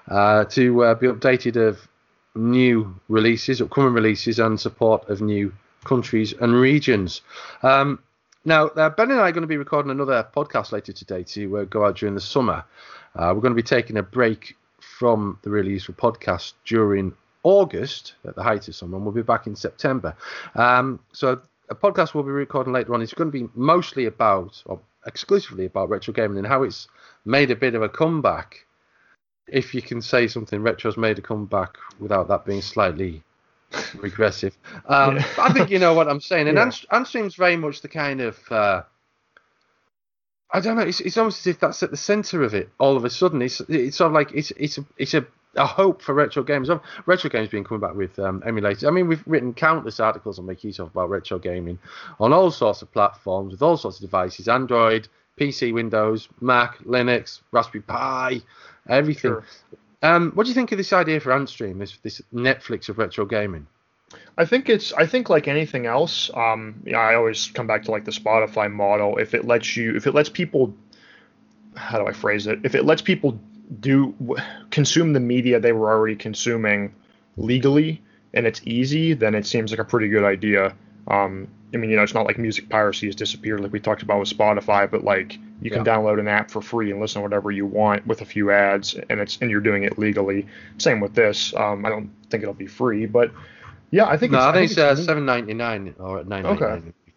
uh, 0.08 0.44
to 0.46 0.84
uh, 0.84 0.94
be 0.94 1.06
updated 1.06 1.56
of 1.56 1.86
new 2.34 2.94
releases, 3.08 3.60
upcoming 3.62 3.94
releases, 3.94 4.38
and 4.38 4.58
support 4.58 5.08
of 5.08 5.20
new 5.20 5.52
countries 5.84 6.32
and 6.40 6.54
regions. 6.54 7.22
Um, 7.62 8.00
now, 8.46 8.68
uh, 8.68 8.88
Ben 8.88 9.10
and 9.10 9.18
I 9.18 9.28
are 9.28 9.32
going 9.32 9.42
to 9.42 9.48
be 9.48 9.56
recording 9.56 9.90
another 9.90 10.26
podcast 10.34 10.70
later 10.70 10.92
today 10.92 11.24
to 11.24 11.58
uh, 11.58 11.64
go 11.64 11.84
out 11.84 11.96
during 11.96 12.14
the 12.14 12.20
summer. 12.20 12.64
Uh, 13.16 13.32
we're 13.34 13.40
going 13.40 13.52
to 13.52 13.60
be 13.60 13.62
taking 13.62 13.96
a 13.96 14.04
break 14.04 14.56
from 14.78 15.36
the 15.42 15.50
release 15.50 15.88
of 15.88 15.96
podcast 15.96 16.52
during 16.64 17.12
August 17.42 18.14
at 18.24 18.36
the 18.36 18.44
height 18.44 18.68
of 18.68 18.76
summer, 18.76 18.96
and 18.96 19.04
we'll 19.04 19.12
be 19.12 19.22
back 19.22 19.48
in 19.48 19.56
September. 19.56 20.16
Um, 20.54 21.00
so 21.12 21.40
a 21.70 21.74
podcast 21.74 22.14
we'll 22.14 22.22
be 22.22 22.30
recording 22.30 22.72
later 22.72 22.94
on 22.94 23.02
is 23.02 23.12
going 23.12 23.32
to 23.32 23.36
be 23.36 23.48
mostly 23.56 24.06
about, 24.06 24.62
or 24.66 24.80
exclusively 25.06 25.64
about 25.64 25.88
retro 25.88 26.14
gaming 26.14 26.38
and 26.38 26.46
how 26.46 26.62
it's 26.62 26.86
made 27.24 27.50
a 27.50 27.56
bit 27.56 27.74
of 27.74 27.82
a 27.82 27.88
comeback. 27.88 28.64
If 29.48 29.74
you 29.74 29.82
can 29.82 30.00
say 30.00 30.28
something, 30.28 30.62
retro's 30.62 30.96
made 30.96 31.18
a 31.18 31.22
comeback 31.22 31.78
without 31.98 32.28
that 32.28 32.46
being 32.46 32.62
slightly 32.62 33.24
regressive. 33.96 34.56
Um, 34.86 35.16
Yeah. 35.16 35.26
I 35.38 35.52
think 35.52 35.70
you 35.70 35.78
know 35.78 35.94
what 35.94 36.08
I'm 36.08 36.20
saying. 36.20 36.48
And 36.48 36.56
Yeah. 36.56 36.70
Antstream's 36.92 37.34
very 37.34 37.56
much 37.56 37.82
the 37.82 37.88
kind 37.88 38.20
of 38.20 38.38
uh, 38.50 38.82
I 40.50 40.60
don't 40.60 40.76
know. 40.76 40.82
It's, 40.82 41.00
it's 41.00 41.16
almost 41.16 41.40
as 41.40 41.46
if 41.48 41.60
that's 41.60 41.82
at 41.82 41.90
the 41.90 41.96
center 41.96 42.42
of 42.42 42.54
it. 42.54 42.70
All 42.78 42.96
of 42.96 43.04
a 43.04 43.10
sudden, 43.10 43.42
it's 43.42 43.60
it's 43.68 43.96
sort 43.96 44.08
of 44.08 44.12
like 44.14 44.32
it's 44.32 44.52
it's 44.52 44.78
a 44.78 44.84
it's 44.96 45.14
a, 45.14 45.26
a 45.56 45.66
hope 45.66 46.02
for 46.02 46.14
retro 46.14 46.42
games. 46.44 46.70
Retro 47.04 47.30
games 47.30 47.48
being 47.48 47.64
coming 47.64 47.80
back 47.80 47.94
with 47.94 48.18
um, 48.18 48.42
emulators. 48.46 48.86
I 48.86 48.90
mean, 48.90 49.08
we've 49.08 49.24
written 49.26 49.52
countless 49.54 49.98
articles 49.98 50.38
on 50.38 50.46
Wikisoft 50.46 50.92
about 50.92 51.10
retro 51.10 51.38
gaming 51.38 51.78
on 52.20 52.32
all 52.32 52.50
sorts 52.50 52.82
of 52.82 52.92
platforms 52.92 53.52
with 53.52 53.62
all 53.62 53.76
sorts 53.76 53.98
of 53.98 54.02
devices: 54.02 54.46
Android, 54.46 55.08
PC, 55.38 55.74
Windows, 55.74 56.28
Mac, 56.40 56.78
Linux, 56.78 57.40
Raspberry 57.50 57.82
Pi, 57.82 58.40
everything. 58.88 59.32
Sure. 59.32 59.44
Um, 60.02 60.32
what 60.32 60.44
do 60.44 60.50
you 60.50 60.54
think 60.54 60.72
of 60.72 60.78
this 60.78 60.92
idea 60.92 61.20
for 61.20 61.30
Antstream? 61.30 61.78
This 61.78 61.96
this 62.02 62.22
Netflix 62.32 62.88
of 62.88 62.98
retro 62.98 63.24
gaming? 63.24 63.66
I 64.38 64.44
think 64.44 64.68
it's 64.68 64.92
I 64.92 65.06
think 65.06 65.28
like 65.30 65.48
anything 65.48 65.86
else, 65.86 66.30
um, 66.34 66.82
yeah, 66.84 66.98
I 66.98 67.14
always 67.14 67.48
come 67.48 67.66
back 67.66 67.84
to 67.84 67.90
like 67.90 68.04
the 68.04 68.12
Spotify 68.12 68.70
model. 68.70 69.16
If 69.18 69.34
it 69.34 69.46
lets 69.46 69.76
you, 69.76 69.96
if 69.96 70.06
it 70.06 70.14
lets 70.14 70.28
people 70.28 70.74
how 71.76 71.98
do 71.98 72.06
I 72.06 72.12
phrase 72.12 72.46
it? 72.46 72.60
If 72.64 72.74
it 72.74 72.84
lets 72.84 73.02
people 73.02 73.38
do 73.80 74.14
consume 74.70 75.12
the 75.12 75.20
media 75.20 75.60
they 75.60 75.72
were 75.72 75.90
already 75.90 76.16
consuming 76.16 76.94
legally 77.36 78.02
and 78.34 78.46
it's 78.46 78.60
easy, 78.64 79.12
then 79.12 79.34
it 79.34 79.46
seems 79.46 79.70
like 79.70 79.80
a 79.80 79.84
pretty 79.84 80.08
good 80.08 80.24
idea. 80.24 80.74
Um, 81.08 81.48
I 81.74 81.78
mean, 81.78 81.90
you 81.90 81.96
know, 81.96 82.02
it's 82.02 82.14
not 82.14 82.26
like 82.26 82.38
music 82.38 82.68
piracy 82.68 83.06
has 83.06 83.16
disappeared 83.16 83.60
like 83.60 83.72
we 83.72 83.80
talked 83.80 84.02
about 84.02 84.20
with 84.20 84.30
Spotify, 84.30 84.90
but 84.90 85.04
like 85.04 85.38
you 85.66 85.70
can 85.70 85.84
Yeah. 85.84 85.96
download 85.96 86.18
an 86.18 86.28
app 86.28 86.50
for 86.50 86.62
free 86.62 86.90
and 86.90 87.00
listen 87.00 87.20
to 87.20 87.22
whatever 87.22 87.50
you 87.50 87.66
want 87.66 88.06
with 88.06 88.22
a 88.22 88.24
few 88.24 88.50
ads, 88.50 88.94
and 89.10 89.20
it's 89.20 89.36
and 89.42 89.50
you're 89.50 89.60
doing 89.60 89.82
it 89.82 89.98
legally. 89.98 90.46
Same 90.78 91.00
with 91.00 91.14
this. 91.14 91.52
Um, 91.54 91.84
I 91.84 91.90
don't 91.90 92.08
think 92.30 92.42
it'll 92.42 92.54
be 92.54 92.66
free, 92.66 93.04
but 93.06 93.30
yeah, 93.90 94.06
I 94.06 94.16
think 94.16 94.32
No, 94.32 94.38
it's, 94.38 94.46
I 94.46 94.52
think 94.52 94.70
it's 94.70 94.78
uh, 94.78 94.96
seven 94.96 95.26
ninety 95.26 95.52
nine 95.54 95.94
or 95.98 96.24
nine 96.24 96.44
ninety 96.44 96.60
nine. 96.64 96.72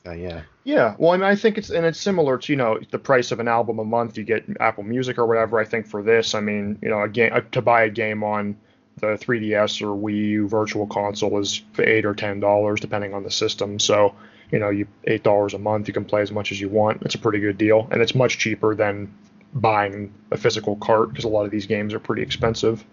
Okay. 0.05 0.19
Yeah. 0.23 0.41
Yeah, 0.63 0.95
well, 0.97 1.11
I 1.11 1.17
mean, 1.17 1.25
I 1.25 1.35
think 1.35 1.57
it's 1.57 1.69
and 1.69 1.85
it's 1.85 1.99
similar 1.99 2.37
to 2.37 2.51
you 2.53 2.57
know 2.57 2.79
the 2.91 2.99
price 2.99 3.31
of 3.31 3.39
an 3.39 3.47
album 3.47 3.79
a 3.79 3.85
month. 3.85 4.17
You 4.17 4.23
get 4.23 4.43
Apple 4.59 4.83
Music 4.83 5.17
or 5.17 5.25
whatever. 5.25 5.59
I 5.59 5.65
think 5.65 5.87
for 5.87 6.01
this, 6.03 6.35
I 6.35 6.41
mean, 6.41 6.77
you 6.81 6.89
know, 6.89 7.01
a 7.01 7.09
game 7.09 7.31
uh, 7.33 7.41
to 7.51 7.61
buy 7.61 7.83
a 7.83 7.89
game 7.89 8.23
on 8.23 8.55
the 8.97 9.17
3DS 9.17 9.81
or 9.81 9.95
Wii 9.97 10.29
U 10.29 10.47
Virtual 10.47 10.85
Console 10.85 11.39
is 11.39 11.61
eight 11.79 12.05
or 12.05 12.13
ten 12.13 12.39
dollars 12.39 12.79
depending 12.79 13.13
on 13.13 13.23
the 13.23 13.31
system. 13.31 13.79
So, 13.79 14.13
you 14.51 14.59
know, 14.59 14.69
you 14.69 14.87
eight 15.05 15.23
dollars 15.23 15.53
a 15.53 15.59
month, 15.59 15.87
you 15.87 15.93
can 15.93 16.05
play 16.05 16.21
as 16.21 16.31
much 16.31 16.51
as 16.51 16.59
you 16.59 16.69
want. 16.69 17.01
It's 17.03 17.15
a 17.15 17.19
pretty 17.19 17.39
good 17.39 17.57
deal, 17.57 17.87
and 17.91 18.01
it's 18.01 18.15
much 18.15 18.37
cheaper 18.37 18.75
than 18.75 19.13
buying 19.53 20.13
a 20.31 20.37
physical 20.37 20.75
cart 20.77 21.09
because 21.09 21.25
a 21.25 21.29
lot 21.29 21.45
of 21.45 21.51
these 21.51 21.65
games 21.65 21.93
are 21.93 21.99
pretty 21.99 22.21
expensive. 22.21 22.83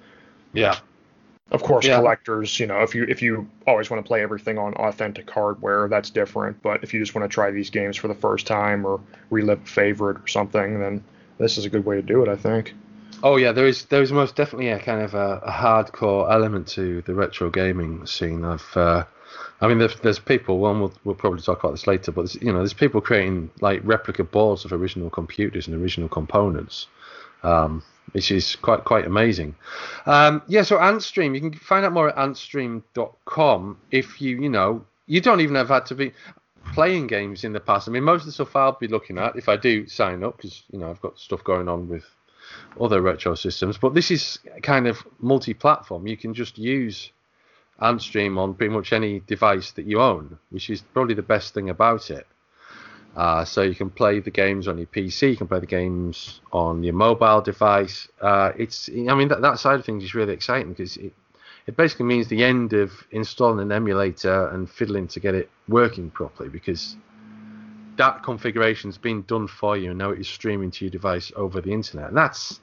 Yeah. 0.53 0.79
Of 1.53 1.63
course, 1.63 1.87
Yeah. 1.87 1.99
collectors, 1.99 2.59
you 2.59 2.67
know, 2.67 2.83
if 2.83 2.95
you 2.95 3.05
if 3.09 3.23
you 3.23 3.49
always 3.67 3.89
want 3.89 4.05
to 4.05 4.07
play 4.07 4.23
everything 4.23 4.59
on 4.59 4.75
authentic 4.75 5.31
hardware, 5.31 5.87
that's 5.89 6.11
different. 6.11 6.61
But 6.63 6.83
if 6.83 6.93
you 6.93 6.99
just 6.99 7.15
want 7.15 7.31
to 7.31 7.33
try 7.33 7.51
these 7.53 7.71
games 7.71 7.97
for 7.97 8.09
the 8.09 8.15
first 8.15 8.47
time 8.47 8.85
or 8.85 9.01
relive 9.31 9.63
a 9.63 9.67
favorite 9.67 10.17
or 10.19 10.27
something, 10.27 10.81
then 10.81 11.05
this 11.39 11.57
is 11.57 11.65
a 11.65 11.71
good 11.71 11.85
way 11.85 11.97
to 11.97 12.03
do 12.03 12.23
it, 12.23 12.29
I 12.29 12.37
think. 12.37 12.75
Oh 13.23 13.37
yeah, 13.37 13.53
there 13.53 13.67
is 13.67 13.85
there 13.85 14.03
is 14.03 14.11
most 14.11 14.35
definitely 14.35 14.71
a 14.71 14.79
kind 14.81 15.03
of 15.03 15.15
a, 15.15 15.41
a 15.45 15.53
hardcore 15.53 16.31
element 16.33 16.67
to 16.69 17.03
the 17.03 17.15
retro 17.15 17.49
gaming 17.49 18.07
scene. 18.07 18.45
I've, 18.45 18.77
uh, 18.77 19.05
I 19.61 19.69
mean, 19.69 19.79
there's, 19.79 19.99
there's 20.01 20.19
people. 20.19 20.59
One 20.59 20.81
we'll, 20.81 20.93
we'll 21.05 21.15
probably 21.15 21.41
talk 21.41 21.61
about 21.61 21.73
this 21.73 21.87
later, 21.87 22.13
but 22.13 22.35
you 22.37 22.53
know, 22.53 22.59
there's 22.59 22.75
people 22.75 23.01
creating 23.01 23.51
like 23.61 23.81
replica 23.85 24.25
boards 24.25 24.65
of 24.65 24.73
original 24.73 25.11
computers 25.11 25.67
and 25.67 25.81
original 25.81 26.09
components, 26.09 26.89
um, 27.43 27.83
which 28.13 28.31
is 28.31 28.57
quite 28.57 28.85
quite 28.85 29.07
amazing. 29.07 29.55
Um, 30.05 30.43
yeah, 30.47 30.63
so 30.63 30.77
Antstream, 30.77 31.35
you 31.35 31.41
can 31.41 31.53
find 31.55 31.85
out 31.85 31.93
more 31.93 32.09
at 32.09 32.17
antstream.com. 32.17 33.79
If 33.91 34.21
you 34.21 34.41
you 34.41 34.49
know 34.49 34.85
you 35.07 35.21
don't 35.21 35.41
even 35.41 35.55
have 35.55 35.69
had 35.69 35.87
to 35.87 35.95
be 35.95 36.13
playing 36.75 37.07
games 37.07 37.45
in 37.45 37.53
the 37.53 37.61
past. 37.61 37.89
I 37.89 37.93
mean, 37.93 38.05
most 38.05 38.23
of 38.23 38.27
the 38.27 38.33
stuff 38.33 38.57
I'll 38.57 38.73
be 38.73 38.89
looking 38.89 39.19
at 39.19 39.37
if 39.37 39.49
I 39.49 39.57
do 39.57 39.87
sign 39.87 40.23
up, 40.23 40.37
because 40.37 40.65
you 40.71 40.79
know 40.79 40.91
I've 40.91 41.01
got 41.01 41.19
stuff 41.19 41.43
going 41.45 41.69
on 41.69 41.89
with 41.89 42.05
other 42.81 43.01
retro 43.01 43.35
systems, 43.35 43.79
but 43.79 43.95
this 43.95 44.11
is 44.11 44.39
kind 44.63 44.87
of 44.87 45.07
multi-platform. 45.21 46.07
You 46.07 46.17
can 46.17 46.35
just 46.35 46.59
use 46.59 47.11
Antstream 47.81 48.39
on 48.39 48.55
pretty 48.55 48.75
much 48.75 48.93
any 48.93 49.21
device 49.21 49.73
that 49.73 49.87
you 49.87 50.01
own, 50.01 50.39
which 50.51 50.71
is 50.71 50.81
probably 50.81 51.15
the 51.15 51.23
best 51.23 51.55
thing 51.55 51.69
about 51.71 52.11
it. 52.11 52.27
Uh, 53.15 53.45
so 53.45 53.63
you 53.63 53.75
can 53.75 53.89
play 53.89 54.21
the 54.21 54.31
games 54.31 54.69
on 54.69 54.77
your 54.77 54.87
PC, 54.87 55.31
you 55.31 55.37
can 55.37 55.49
play 55.49 55.59
the 55.59 55.67
games 55.67 56.41
on 56.53 56.83
your 56.83 56.93
mobile 56.93 57.41
device. 57.41 58.09
Uh, 58.21 58.53
it's, 58.59 58.91
I 58.91 59.15
mean, 59.15 59.29
that, 59.29 59.41
that 59.41 59.59
side 59.59 59.79
of 59.81 59.87
things 59.87 60.05
is 60.05 60.15
really 60.15 60.35
exciting 60.35 60.71
because 60.71 60.99
it, 60.99 61.15
it 61.67 61.77
basically 61.77 62.05
means 62.07 62.29
the 62.29 62.45
end 62.45 62.75
of 62.75 62.93
installing 63.11 63.61
an 63.61 63.73
emulator 63.73 64.49
and 64.49 64.69
fiddling 64.69 65.09
to 65.09 65.21
get 65.21 65.35
it 65.35 65.51
working 65.67 66.11
properly 66.11 66.51
because 66.51 66.97
that 67.97 68.23
configuration's 68.23 68.99
been 68.99 69.23
done 69.23 69.49
for 69.49 69.77
you 69.79 69.91
and 69.91 69.99
now 69.99 70.11
it 70.11 70.21
is 70.21 70.29
streaming 70.29 70.71
to 70.71 70.85
your 70.85 70.93
device 70.93 71.33
over 71.37 71.63
the 71.63 71.73
internet. 71.73 72.09
And 72.09 72.17
that's 72.17 72.61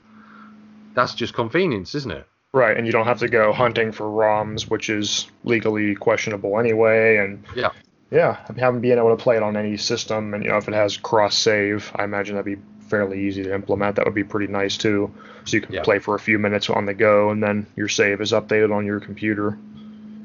that's 0.93 1.15
just 1.15 1.33
convenience, 1.33 1.95
isn't 1.95 2.11
it? 2.11 2.27
Right, 2.53 2.77
and 2.77 2.85
you 2.85 2.91
don't 2.91 3.07
have 3.07 3.17
to 3.19 3.27
go 3.27 3.51
hunting 3.51 3.91
for 3.91 4.03
ROMs, 4.05 4.69
which 4.69 4.87
is 4.89 5.25
legally 5.43 5.95
questionable 5.95 6.59
anyway. 6.59 7.17
And 7.17 7.43
Yeah. 7.55 7.69
yeah, 8.11 8.37
having 8.59 8.79
being 8.79 8.99
able 8.99 9.15
to 9.15 9.21
play 9.21 9.35
it 9.37 9.41
on 9.43 9.57
any 9.57 9.75
system, 9.75 10.35
and 10.35 10.43
you 10.43 10.51
know, 10.51 10.57
if 10.57 10.67
it 10.67 10.75
has 10.75 10.95
cross 10.95 11.35
save, 11.35 11.91
I 11.95 12.03
imagine 12.03 12.35
that'd 12.35 12.45
be 12.45 12.61
fairly 12.89 13.21
easy 13.21 13.41
to 13.43 13.53
implement. 13.55 13.95
That 13.95 14.05
would 14.05 14.13
be 14.13 14.23
pretty 14.23 14.51
nice 14.53 14.77
too. 14.77 15.11
So 15.45 15.57
you 15.57 15.61
can 15.61 15.73
Yeah. 15.73 15.81
play 15.81 15.97
for 15.97 16.13
a 16.13 16.19
few 16.19 16.37
minutes 16.37 16.69
on 16.69 16.85
the 16.85 16.93
go, 16.93 17.31
and 17.31 17.41
then 17.41 17.65
your 17.75 17.87
save 17.87 18.21
is 18.21 18.31
updated 18.33 18.71
on 18.71 18.85
your 18.85 18.99
computer. 18.99 19.57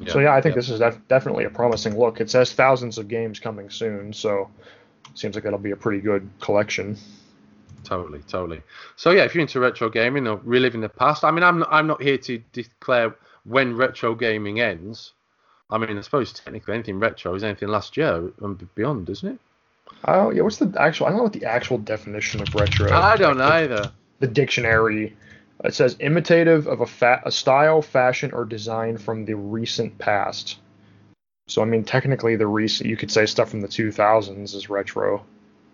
So 0.06 0.20
yeah, 0.20 0.34
I 0.34 0.40
think 0.42 0.54
this 0.54 0.68
is 0.68 0.78
def- 0.80 1.00
definitely 1.08 1.44
a 1.44 1.50
promising 1.50 1.98
look. 1.98 2.20
It 2.20 2.30
says 2.30 2.52
thousands 2.52 2.98
of 2.98 3.08
games 3.08 3.40
coming 3.40 3.68
soon, 3.70 4.12
so 4.12 4.48
seems 5.14 5.34
like 5.34 5.44
that'll 5.44 5.58
be 5.58 5.70
a 5.72 5.76
pretty 5.76 6.00
good 6.00 6.28
collection. 6.40 6.96
Totally, 7.84 8.20
totally. 8.28 8.62
So 8.96 9.10
yeah, 9.10 9.24
if 9.24 9.34
you're 9.34 9.42
into 9.42 9.60
retro 9.60 9.88
gaming 9.88 10.26
or 10.26 10.40
reliving 10.44 10.80
the 10.80 10.88
past, 10.88 11.24
I 11.24 11.30
mean, 11.30 11.42
I'm 11.42 11.60
not, 11.60 11.68
I'm 11.70 11.86
not 11.86 12.02
here 12.02 12.18
to 12.18 12.38
declare 12.52 13.14
when 13.44 13.76
retro 13.76 14.14
gaming 14.14 14.60
ends. 14.60 15.12
I 15.70 15.78
mean, 15.78 15.96
I 15.98 16.00
suppose 16.00 16.32
technically 16.32 16.74
anything 16.74 16.98
retro 16.98 17.34
is 17.34 17.44
anything 17.44 17.68
last 17.68 17.96
year 17.96 18.30
and 18.40 18.74
beyond, 18.74 19.08
isn't 19.10 19.34
it? 19.34 19.38
Oh 20.04 20.30
yeah, 20.30 20.42
what's 20.42 20.58
the 20.58 20.72
actual? 20.78 21.06
I 21.06 21.10
don't 21.10 21.18
know 21.18 21.24
what 21.24 21.32
the 21.32 21.44
actual 21.44 21.78
definition 21.78 22.40
of 22.40 22.54
retro. 22.54 22.92
I 22.92 23.16
don't 23.16 23.40
either. 23.40 23.90
The 24.20 24.26
dictionary. 24.26 25.16
It 25.64 25.74
says 25.74 25.96
imitative 25.98 26.68
of 26.68 26.80
a 26.80 26.86
fa- 26.86 27.22
a 27.24 27.32
style, 27.32 27.82
fashion, 27.82 28.32
or 28.32 28.44
design 28.44 28.96
from 28.96 29.24
the 29.24 29.34
recent 29.34 29.98
past. 29.98 30.58
So 31.48 31.62
I 31.62 31.64
mean, 31.64 31.84
technically, 31.84 32.36
the 32.36 32.46
recent 32.46 32.88
you 32.88 32.96
could 32.96 33.10
say 33.10 33.26
stuff 33.26 33.50
from 33.50 33.60
the 33.60 33.68
2000s 33.68 34.54
is 34.54 34.70
retro. 34.70 35.24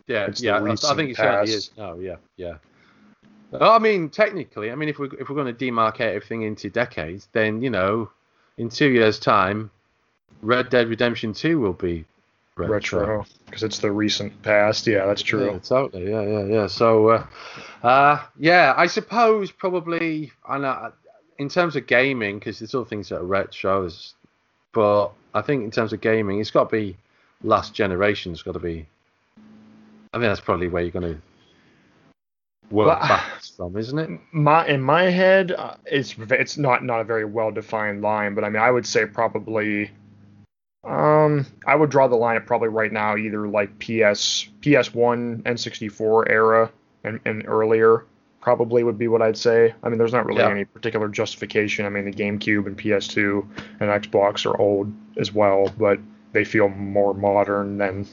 Yeah, 0.07 0.27
It's 0.27 0.43
yeah. 0.43 0.57
I- 0.57 0.75
think 0.75 1.11
it 1.11 1.17
certainly 1.17 1.51
is. 1.51 1.71
Oh 1.79 1.99
yeah, 1.99 2.17
yeah. 2.37 2.55
Well, 3.51 3.71
I 3.71 3.79
mean, 3.79 4.11
technically, 4.11 4.71
I 4.73 4.75
mean, 4.75 4.89
if 4.89 4.99
we 4.99 5.09
if 5.19 5.29
we're 5.29 5.37
going 5.37 5.55
to 5.55 5.65
demarcate 5.65 6.01
everything 6.15 6.43
into 6.43 6.69
decades, 6.71 7.29
then 7.33 7.63
you 7.63 7.71
know, 7.71 8.11
in 8.59 8.69
two 8.69 8.89
years' 8.91 9.19
time, 9.19 9.71
Red 10.43 10.71
Dead 10.71 10.89
Redemption 10.89 11.33
Two 11.33 11.61
will 11.61 11.73
be 11.73 12.05
Retro, 12.57 13.27
because 13.47 13.63
it's 13.63 13.79
the 13.79 13.91
recent 13.91 14.43
past. 14.43 14.87
Yeah, 14.87 15.07
that's 15.07 15.23
true. 15.23 15.53
Yeah, 15.53 15.59
totally. 15.59 16.11
Yeah, 16.11 16.23
yeah, 16.23 16.45
yeah. 16.45 16.67
So, 16.67 17.09
uh, 17.09 17.27
uh, 17.83 18.23
yeah, 18.39 18.75
I 18.77 18.87
suppose 18.87 19.51
probably, 19.51 20.31
I 20.49 20.59
know, 20.59 20.93
in 21.39 21.49
terms 21.49 21.75
of 21.75 21.87
gaming, 21.87 22.39
because 22.39 22.61
there's 22.61 22.75
all 22.75 22.85
things 22.85 23.09
that 23.09 23.19
are 23.19 23.25
retro, 23.25 23.91
but 24.73 25.11
I 25.35 25.43
think 25.43 25.65
in 25.65 25.71
terms 25.71 25.93
of 25.93 26.01
gaming, 26.01 26.41
it's 26.41 26.51
got 26.53 26.71
to 26.71 26.77
be 26.77 26.97
last 27.43 27.75
generation. 27.75 28.33
It's 28.33 28.43
got 28.43 28.53
to 28.53 28.61
be. 28.61 28.87
I 30.15 30.19
think 30.19 30.31
that's 30.31 30.41
probably 30.41 30.69
where 30.69 30.83
you're 30.83 30.93
going 30.93 31.15
to 31.15 31.21
work 32.71 33.01
backwards 33.01 33.49
from, 33.57 33.77
isn't 33.77 33.99
it? 33.99 34.11
my 34.33 34.65
in 34.67 34.81
my 34.81 35.03
head 35.11 35.51
uh, 35.53 35.75
it's 35.85 36.15
it's 36.31 36.57
not 36.57 36.85
not 36.85 37.01
a 37.01 37.05
very 37.05 37.25
well 37.25 37.51
defined 37.51 38.01
line 38.01 38.35
but 38.35 38.43
i 38.45 38.49
mean 38.49 38.63
i 38.63 38.71
would 38.71 38.87
say 38.87 39.05
probably 39.05 39.91
um 40.85 41.45
i 41.67 41.75
would 41.75 41.91
draw 41.91 42.07
the 42.09 42.17
line 42.17 42.37
at 42.37 42.47
probably 42.47 42.69
right 42.69 42.93
now 42.93 43.17
either 43.17 43.49
like 43.49 43.77
ps 43.79 44.49
ps1 44.63 45.43
n64 45.43 46.31
era 46.31 46.71
and, 47.03 47.21
and 47.25 47.45
earlier 47.47 48.07
probably 48.41 48.83
would 48.83 48.97
be 48.99 49.09
what 49.09 49.21
i'd 49.21 49.37
say 49.37 49.75
i 49.83 49.89
mean 49.89 49.99
there's 49.99 50.13
not 50.13 50.25
really 50.27 50.41
Yeah. 50.41 50.51
any 50.51 50.65
particular 50.65 51.09
justification 51.09 51.87
i 51.87 51.89
mean 51.91 52.05
the 52.05 52.13
gamecube 52.13 52.67
and 52.67 52.79
ps2 52.79 53.47
and 53.81 53.91
xbox 54.03 54.47
are 54.47 54.59
old 54.59 54.93
as 55.19 55.33
well 55.35 55.73
but 55.77 55.99
they 56.33 56.45
feel 56.45 56.69
more 56.69 57.15
modern 57.15 57.79
than 57.79 58.07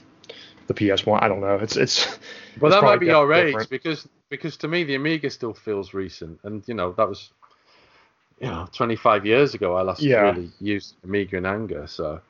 the 0.68 0.74
ps1 0.74 1.22
i 1.22 1.28
don't 1.28 1.42
know 1.42 1.56
it's 1.56 1.76
it's 1.78 2.08
Well, 2.60 2.70
it's 2.70 2.76
that 2.76 2.84
might 2.84 3.00
be 3.00 3.08
your 3.08 3.32
age 3.34 3.56
different. 3.56 3.70
because 3.70 4.08
because 4.30 4.58
to 4.58 4.68
me 4.68 4.84
the 4.84 4.96
Amiga 4.96 5.30
still 5.30 5.54
feels 5.54 5.94
recent, 5.94 6.40
and 6.44 6.64
you 6.68 6.74
know 6.74 6.92
that 6.94 7.08
was. 7.10 7.32
You 8.40 8.48
know, 8.48 8.68
25 8.74 9.26
years 9.28 9.54
ago, 9.54 9.76
I 9.76 9.84
last 9.84 10.02
Yeah. 10.02 10.32
really 10.32 10.50
used 10.60 10.96
Amiga 11.04 11.38
in 11.38 11.46
anger. 11.46 11.86
So, 11.86 12.22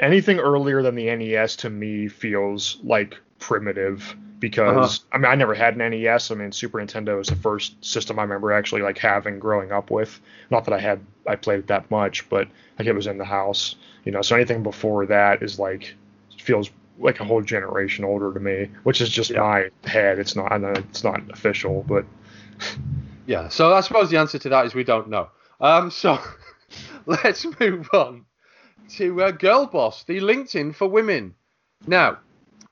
anything 0.00 0.38
earlier 0.38 0.82
than 0.82 0.94
the 0.94 1.14
NES 1.14 1.56
to 1.56 1.70
me 1.70 2.08
feels 2.08 2.78
like 2.82 3.16
primitive 3.38 4.16
because 4.40 5.00
Uh-huh. 5.00 5.08
I 5.12 5.18
mean 5.18 5.26
I 5.30 5.34
never 5.34 5.54
had 5.54 5.74
an 5.76 5.82
NES. 5.82 6.30
I 6.30 6.34
mean 6.36 6.52
Super 6.52 6.78
Nintendo 6.78 7.20
is 7.20 7.28
the 7.28 7.36
first 7.36 7.84
system 7.84 8.18
I 8.18 8.22
remember 8.22 8.52
actually 8.52 8.82
like 8.82 8.98
having 8.98 9.38
growing 9.38 9.72
up 9.72 9.90
with. 9.90 10.20
Not 10.50 10.64
that 10.64 10.72
I 10.74 10.80
had 10.80 11.00
I 11.26 11.36
played 11.36 11.60
it 11.60 11.66
that 11.68 11.90
much, 11.90 12.28
but 12.30 12.48
like 12.78 12.88
it 12.88 12.94
was 12.94 13.06
in 13.06 13.18
the 13.18 13.24
house, 13.26 13.76
you 14.04 14.12
know. 14.12 14.22
So 14.22 14.34
anything 14.36 14.62
before 14.62 15.06
that 15.06 15.42
is 15.42 15.58
like 15.58 15.94
feels 16.40 16.70
like 16.98 17.20
a 17.20 17.24
whole 17.24 17.42
generation 17.42 18.04
older 18.04 18.32
to 18.32 18.40
me, 18.40 18.68
which 18.84 19.00
is 19.00 19.08
just 19.10 19.30
Yeah. 19.30 19.40
my 19.40 19.70
head. 19.88 20.18
It's 20.18 20.36
not 20.36 20.52
I 20.52 20.58
know 20.58 20.72
it's 20.72 21.04
not 21.04 21.20
official, 21.30 21.84
but 21.88 22.04
Yeah, 23.26 23.48
so 23.48 23.72
I 23.72 23.80
suppose 23.80 24.10
the 24.10 24.16
answer 24.18 24.38
to 24.38 24.48
that 24.48 24.66
is 24.66 24.74
we 24.74 24.84
don't 24.84 25.08
know. 25.08 25.28
Um, 25.60 25.90
so 25.90 26.18
let's 27.06 27.46
move 27.60 27.88
on 27.92 28.24
to 28.96 29.22
uh, 29.22 29.32
Girlboss, 29.32 30.04
the 30.06 30.18
LinkedIn 30.18 30.74
for 30.74 30.88
women. 30.88 31.34
Now, 31.86 32.18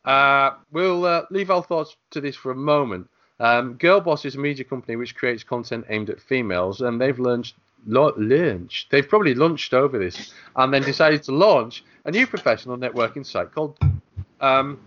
uh, 0.04 0.52
we'll 0.72 1.04
uh, 1.04 1.22
leave 1.30 1.50
our 1.50 1.62
thoughts 1.62 1.96
to 2.10 2.20
this 2.20 2.36
for 2.36 2.50
a 2.50 2.56
moment. 2.56 3.08
Um, 3.38 3.78
Girlboss 3.78 4.26
is 4.26 4.34
a 4.34 4.38
media 4.38 4.64
company 4.64 4.96
which 4.96 5.14
creates 5.14 5.44
content 5.44 5.86
aimed 5.88 6.10
at 6.10 6.20
females, 6.20 6.80
and 6.80 7.00
they've 7.00 7.18
launched, 7.18 7.54
launched, 7.86 8.90
they've 8.90 9.08
probably 9.08 9.34
launched 9.34 9.72
over 9.72 9.98
this, 9.98 10.34
and 10.56 10.74
then 10.74 10.82
decided 10.82 11.22
to 11.24 11.32
launch 11.32 11.84
a 12.04 12.10
new 12.10 12.26
professional 12.26 12.76
networking 12.76 13.24
site 13.24 13.52
called, 13.54 13.78
um, 14.40 14.80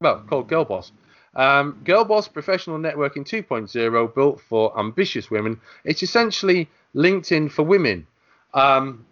well, 0.00 0.22
called 0.28 0.48
Girlboss. 0.48 0.90
Um, 1.34 1.80
Girlboss 1.84 2.30
Professional 2.30 2.78
Networking 2.78 3.24
2.0, 3.24 4.14
built 4.14 4.40
for 4.40 4.78
ambitious 4.78 5.30
women. 5.30 5.60
It's 5.84 6.02
essentially 6.02 6.68
LinkedIn 6.94 7.50
for 7.50 7.62
women. 7.62 8.06
Um, 8.52 9.06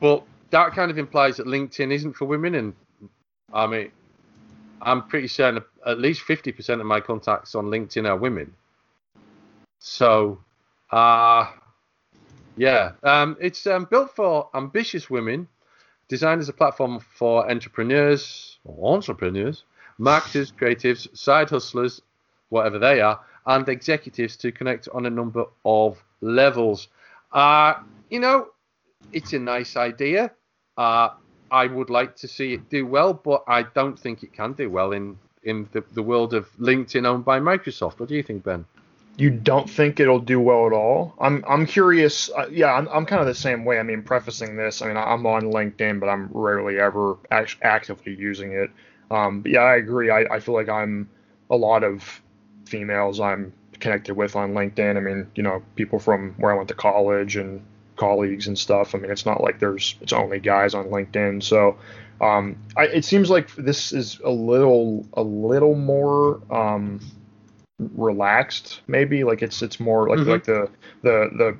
but 0.00 0.24
that 0.50 0.72
kind 0.72 0.90
of 0.90 0.98
implies 0.98 1.38
that 1.38 1.46
LinkedIn 1.46 1.90
isn't 1.92 2.14
for 2.14 2.26
women. 2.26 2.54
And 2.54 2.74
I 3.52 3.66
mean, 3.66 3.90
I'm 4.82 5.06
pretty 5.08 5.28
certain 5.28 5.62
at 5.86 5.98
least 5.98 6.22
50% 6.26 6.80
of 6.80 6.86
my 6.86 7.00
contacts 7.00 7.54
on 7.54 7.66
LinkedIn 7.66 8.06
are 8.06 8.16
women. 8.16 8.52
So, 9.80 10.38
uh, 10.90 11.50
yeah, 12.56 12.92
um, 13.02 13.36
it's 13.40 13.66
um, 13.66 13.86
built 13.90 14.14
for 14.14 14.48
ambitious 14.54 15.08
women, 15.10 15.48
designed 16.14 16.40
as 16.40 16.48
a 16.48 16.52
platform 16.52 17.00
for 17.18 17.50
entrepreneurs 17.50 18.58
entrepreneurs, 18.96 19.64
marketers, 19.98 20.52
creatives, 20.52 21.02
side 21.16 21.50
hustlers, 21.50 22.02
whatever 22.50 22.78
they 22.78 23.00
are, 23.00 23.18
and 23.46 23.68
executives 23.68 24.36
to 24.36 24.52
connect 24.52 24.88
on 24.96 25.06
a 25.06 25.10
number 25.10 25.44
of 25.64 26.02
levels. 26.20 26.88
Uh, 27.32 27.74
you 28.10 28.20
know, 28.20 28.46
it's 29.12 29.32
a 29.32 29.38
nice 29.38 29.76
idea. 29.76 30.30
Uh, 30.76 31.08
I 31.50 31.66
would 31.66 31.90
like 31.90 32.14
to 32.22 32.28
see 32.28 32.54
it 32.54 32.70
do 32.70 32.86
well, 32.86 33.12
but 33.12 33.42
I 33.48 33.62
don't 33.62 33.98
think 33.98 34.22
it 34.22 34.32
can 34.32 34.52
do 34.52 34.70
well 34.70 34.92
in 34.92 35.18
in 35.42 35.68
the, 35.72 35.84
the 35.92 36.02
world 36.02 36.32
of 36.32 36.48
LinkedIn 36.58 37.04
owned 37.04 37.24
by 37.24 37.38
Microsoft. 37.38 37.98
What 37.98 38.08
do 38.08 38.14
you 38.14 38.22
think, 38.22 38.44
Ben? 38.44 38.64
You 39.16 39.30
don't 39.30 39.70
think 39.70 40.00
it'll 40.00 40.18
do 40.18 40.40
well 40.40 40.66
at 40.66 40.72
all? 40.72 41.14
I'm 41.20 41.44
I'm 41.48 41.66
curious. 41.66 42.30
Uh, 42.30 42.48
yeah, 42.50 42.72
I'm, 42.72 42.88
I'm 42.88 43.06
kind 43.06 43.20
of 43.20 43.26
the 43.28 43.34
same 43.34 43.64
way. 43.64 43.78
I 43.78 43.82
mean, 43.84 44.02
prefacing 44.02 44.56
this, 44.56 44.82
I 44.82 44.88
mean, 44.88 44.96
I'm 44.96 45.24
on 45.26 45.42
LinkedIn, 45.42 46.00
but 46.00 46.08
I'm 46.08 46.28
rarely 46.32 46.80
ever 46.80 47.16
act- 47.30 47.58
actively 47.62 48.14
using 48.14 48.52
it. 48.52 48.70
Um, 49.10 49.42
but 49.42 49.52
yeah, 49.52 49.60
I 49.60 49.76
agree. 49.76 50.10
I, 50.10 50.24
I 50.30 50.40
feel 50.40 50.54
like 50.54 50.68
I'm 50.68 51.08
a 51.50 51.56
lot 51.56 51.84
of 51.84 52.20
females 52.66 53.20
I'm 53.20 53.52
connected 53.78 54.14
with 54.14 54.34
on 54.34 54.54
LinkedIn. 54.54 54.96
I 54.96 55.00
mean, 55.00 55.30
you 55.34 55.42
know, 55.42 55.62
people 55.76 55.98
from 55.98 56.34
where 56.38 56.52
I 56.52 56.56
went 56.56 56.68
to 56.68 56.74
college 56.74 57.36
and 57.36 57.62
colleagues 57.96 58.48
and 58.48 58.58
stuff. 58.58 58.94
I 58.94 58.98
mean, 58.98 59.10
it's 59.10 59.26
not 59.26 59.42
like 59.42 59.60
there's 59.60 59.94
it's 60.00 60.12
only 60.12 60.40
guys 60.40 60.74
on 60.74 60.86
LinkedIn. 60.86 61.42
So 61.42 61.76
um, 62.20 62.56
I, 62.76 62.86
it 62.86 63.04
seems 63.04 63.30
like 63.30 63.54
this 63.54 63.92
is 63.92 64.18
a 64.24 64.30
little 64.30 65.06
a 65.12 65.22
little 65.22 65.74
more 65.74 66.40
um, 66.50 67.00
relaxed, 67.78 68.80
maybe. 68.86 69.24
Like 69.24 69.42
it's 69.42 69.62
it's 69.62 69.80
more 69.80 70.08
like 70.08 70.20
mm-hmm. 70.20 70.30
like 70.30 70.44
the 70.44 70.68
the 71.02 71.30
the 71.36 71.58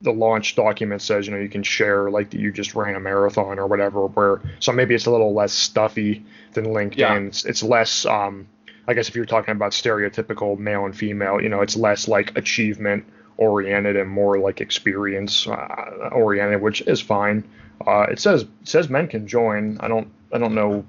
the 0.00 0.12
launch 0.12 0.54
document 0.54 1.02
says 1.02 1.26
you 1.26 1.34
know 1.34 1.40
you 1.40 1.48
can 1.48 1.64
share 1.64 2.08
like 2.08 2.30
that 2.30 2.38
you 2.38 2.52
just 2.52 2.74
ran 2.74 2.94
a 2.94 3.00
marathon 3.00 3.58
or 3.58 3.66
whatever. 3.66 4.06
Where 4.06 4.40
so 4.60 4.72
maybe 4.72 4.94
it's 4.94 5.06
a 5.06 5.10
little 5.10 5.34
less 5.34 5.52
stuffy 5.52 6.24
than 6.52 6.66
LinkedIn. 6.66 6.96
Yeah. 6.98 7.18
It's, 7.18 7.44
it's 7.44 7.62
less. 7.62 8.06
Um, 8.06 8.48
I 8.86 8.94
guess 8.94 9.08
if 9.08 9.14
you're 9.14 9.26
talking 9.26 9.52
about 9.52 9.72
stereotypical 9.72 10.58
male 10.58 10.86
and 10.86 10.96
female, 10.96 11.42
you 11.42 11.50
know, 11.50 11.60
it's 11.60 11.76
less 11.76 12.08
like 12.08 12.36
achievement 12.38 13.04
oriented 13.36 13.96
and 13.96 14.08
more 14.08 14.38
like 14.38 14.60
experience 14.60 15.46
uh, 15.46 16.08
oriented, 16.12 16.62
which 16.62 16.80
is 16.82 17.00
fine. 17.00 17.48
Uh, 17.86 18.06
it 18.10 18.18
says 18.18 18.42
it 18.42 18.48
says 18.64 18.88
men 18.88 19.08
can 19.08 19.26
join. 19.26 19.78
I 19.80 19.88
don't 19.88 20.10
I 20.32 20.38
don't 20.38 20.54
know. 20.54 20.84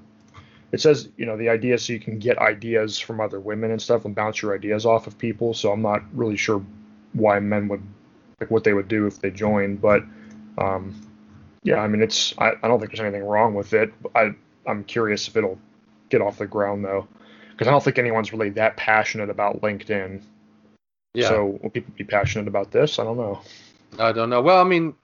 It 0.72 0.80
says 0.80 1.08
you 1.16 1.26
know 1.26 1.36
the 1.36 1.48
idea 1.48 1.78
so 1.78 1.92
you 1.92 2.00
can 2.00 2.18
get 2.18 2.38
ideas 2.38 2.98
from 2.98 3.20
other 3.20 3.40
women 3.40 3.70
and 3.70 3.82
stuff 3.82 4.04
and 4.04 4.14
bounce 4.14 4.40
your 4.42 4.54
ideas 4.54 4.86
off 4.86 5.06
of 5.06 5.18
people. 5.18 5.54
So 5.54 5.72
I'm 5.72 5.82
not 5.82 6.02
really 6.12 6.36
sure 6.36 6.64
why 7.12 7.40
men 7.40 7.68
would 7.68 7.82
like 8.40 8.50
what 8.50 8.64
they 8.64 8.72
would 8.72 8.88
do 8.88 9.06
if 9.06 9.20
they 9.20 9.30
joined, 9.30 9.80
but 9.80 10.04
um, 10.58 10.94
yeah, 11.62 11.78
I 11.78 11.88
mean 11.88 12.02
it's 12.02 12.34
I, 12.38 12.52
I 12.62 12.68
don't 12.68 12.78
think 12.78 12.92
there's 12.92 13.00
anything 13.00 13.24
wrong 13.24 13.54
with 13.54 13.72
it. 13.72 13.92
I 14.14 14.34
I'm 14.66 14.84
curious 14.84 15.26
if 15.28 15.36
it'll 15.36 15.58
get 16.08 16.20
off 16.20 16.38
the 16.38 16.46
ground 16.46 16.84
though, 16.84 17.06
because 17.52 17.68
I 17.68 17.70
don't 17.70 17.82
think 17.82 17.98
anyone's 17.98 18.32
really 18.32 18.50
that 18.50 18.76
passionate 18.76 19.30
about 19.30 19.60
LinkedIn. 19.60 20.22
Yeah. 21.14 21.28
So 21.28 21.58
will 21.62 21.70
people 21.70 21.92
be 21.96 22.04
passionate 22.04 22.48
about 22.48 22.70
this? 22.70 22.98
I 22.98 23.04
don't 23.04 23.16
know. 23.16 23.40
I 23.98 24.12
don't 24.12 24.30
know. 24.30 24.40
Well, 24.40 24.60
I 24.60 24.64
mean, 24.64 24.94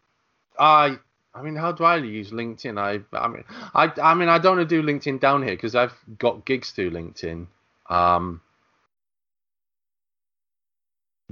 I 0.58 0.98
I 1.36 1.42
mean, 1.42 1.54
how 1.56 1.72
do 1.72 1.84
I 1.84 1.96
use 1.96 2.30
LinkedIn? 2.30 2.78
I 2.78 3.00
I 3.16 3.28
mean, 3.28 3.44
I 3.74 3.92
I 4.02 4.14
mean, 4.14 4.28
I 4.28 4.38
don't 4.38 4.56
want 4.56 4.68
to 4.68 4.82
do 4.82 4.86
LinkedIn 4.86 5.20
down 5.20 5.42
here 5.42 5.54
because 5.54 5.74
I've 5.74 5.94
got 6.18 6.46
gigs 6.46 6.70
through 6.70 6.92
LinkedIn. 6.92 7.46
Um, 7.90 8.40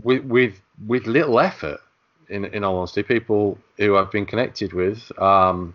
with 0.02 0.24
with 0.24 0.60
with 0.86 1.06
little 1.06 1.40
effort. 1.40 1.80
In 2.28 2.46
in 2.46 2.64
all 2.64 2.78
honesty, 2.78 3.02
people 3.02 3.58
who 3.76 3.96
I've 3.96 4.10
been 4.10 4.26
connected 4.26 4.72
with 4.72 5.12
um, 5.20 5.74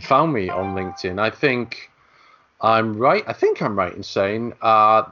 found 0.00 0.32
me 0.32 0.48
on 0.48 0.74
LinkedIn. 0.76 1.20
I 1.20 1.30
think 1.30 1.90
I'm 2.60 2.96
right. 2.96 3.24
I 3.26 3.32
think 3.32 3.60
I'm 3.62 3.76
right 3.76 3.92
in 3.92 4.02
saying 4.02 4.54
uh, 4.62 5.04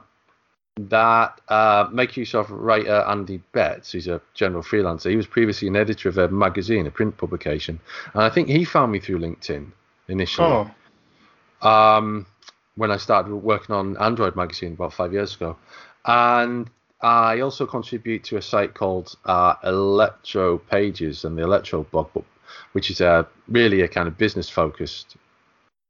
that 0.77 1.41
uh, 1.49 1.87
make 1.91 2.15
use 2.17 2.33
of 2.33 2.49
writer 2.51 3.03
Andy 3.07 3.41
Betts, 3.51 3.91
who's 3.91 4.07
a 4.07 4.21
general 4.33 4.63
freelancer. 4.63 5.09
He 5.09 5.15
was 5.15 5.27
previously 5.27 5.67
an 5.67 5.75
editor 5.75 6.09
of 6.09 6.17
a 6.17 6.27
magazine, 6.29 6.87
a 6.87 6.91
print 6.91 7.17
publication, 7.17 7.79
and 8.13 8.23
I 8.23 8.29
think 8.29 8.47
he 8.47 8.63
found 8.63 8.91
me 8.91 8.99
through 8.99 9.19
LinkedIn 9.19 9.71
initially. 10.07 10.69
Oh. 11.61 11.67
Um, 11.67 12.27
when 12.75 12.91
I 12.91 12.97
started 12.97 13.33
working 13.33 13.73
on 13.73 13.97
Android 13.97 14.35
magazine 14.35 14.73
about 14.73 14.93
five 14.93 15.11
years 15.11 15.35
ago, 15.35 15.57
and 16.05 16.69
I 17.01 17.41
also 17.41 17.65
contribute 17.65 18.23
to 18.25 18.37
a 18.37 18.41
site 18.41 18.73
called 18.73 19.15
uh, 19.25 19.55
Electro 19.63 20.59
Pages 20.59 21.25
and 21.25 21.37
the 21.37 21.43
Electro 21.43 21.83
blog, 21.83 22.09
which 22.71 22.91
is 22.91 23.01
a 23.01 23.27
really 23.47 23.81
a 23.81 23.87
kind 23.87 24.07
of 24.07 24.17
business 24.17 24.49
focused 24.49 25.17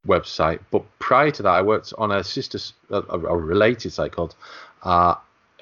website. 0.07 0.59
But 0.71 0.83
prior 0.99 1.31
to 1.31 1.43
that, 1.43 1.49
I 1.49 1.61
worked 1.61 1.93
on 1.97 2.11
a 2.11 2.23
sister, 2.23 2.59
a, 2.89 3.01
a 3.01 3.37
related 3.37 3.91
site 3.91 4.11
called 4.11 4.35
uh, 4.83 5.15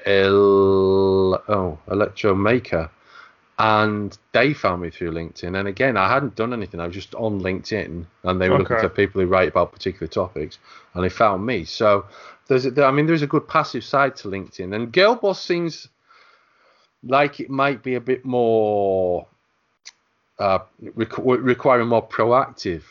El, 0.05 1.35
oh, 1.47 1.79
Electro 1.89 2.35
Maker, 2.35 2.89
and 3.57 4.17
they 4.33 4.53
found 4.53 4.81
me 4.81 4.89
through 4.89 5.11
LinkedIn. 5.11 5.57
And 5.57 5.67
again, 5.67 5.97
I 5.97 6.09
hadn't 6.09 6.35
done 6.35 6.53
anything; 6.53 6.79
I 6.79 6.87
was 6.87 6.95
just 6.95 7.15
on 7.15 7.41
LinkedIn, 7.41 8.05
and 8.23 8.41
they 8.41 8.49
were 8.49 8.55
okay. 8.55 8.63
looking 8.63 8.79
for 8.79 8.89
people 8.89 9.21
who 9.21 9.27
write 9.27 9.49
about 9.49 9.71
particular 9.71 10.07
topics, 10.07 10.59
and 10.93 11.03
they 11.03 11.09
found 11.09 11.45
me. 11.45 11.65
So 11.65 12.05
there's, 12.47 12.65
a, 12.65 12.85
I 12.85 12.91
mean, 12.91 13.07
there's 13.07 13.21
a 13.21 13.27
good 13.27 13.47
passive 13.47 13.83
side 13.83 14.15
to 14.17 14.27
LinkedIn, 14.27 14.75
and 14.75 14.91
Girlboss 14.91 15.37
seems 15.37 15.87
like 17.03 17.39
it 17.39 17.49
might 17.49 17.83
be 17.83 17.95
a 17.95 18.01
bit 18.01 18.25
more 18.25 19.27
uh, 20.39 20.59
requ- 20.83 21.43
requiring 21.43 21.87
more 21.87 22.07
proactive 22.07 22.83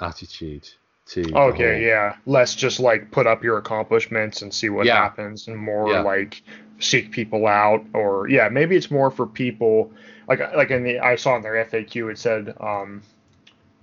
attitude 0.00 0.68
to 1.10 1.34
okay 1.34 1.84
yeah 1.84 2.16
less 2.26 2.54
just 2.54 2.78
like 2.78 3.10
put 3.10 3.26
up 3.26 3.42
your 3.42 3.58
accomplishments 3.58 4.42
and 4.42 4.54
see 4.54 4.68
what 4.68 4.86
yeah. 4.86 4.94
happens 4.94 5.48
and 5.48 5.56
more 5.56 5.90
yeah. 5.90 6.00
like 6.00 6.42
seek 6.78 7.10
people 7.10 7.46
out 7.46 7.84
or 7.94 8.28
yeah 8.28 8.48
maybe 8.48 8.76
it's 8.76 8.90
more 8.90 9.10
for 9.10 9.26
people 9.26 9.92
like 10.28 10.40
like 10.54 10.70
in 10.70 10.84
the 10.84 11.00
i 11.00 11.16
saw 11.16 11.36
in 11.36 11.42
their 11.42 11.64
faq 11.64 12.10
it 12.10 12.18
said 12.18 12.54
um 12.60 13.02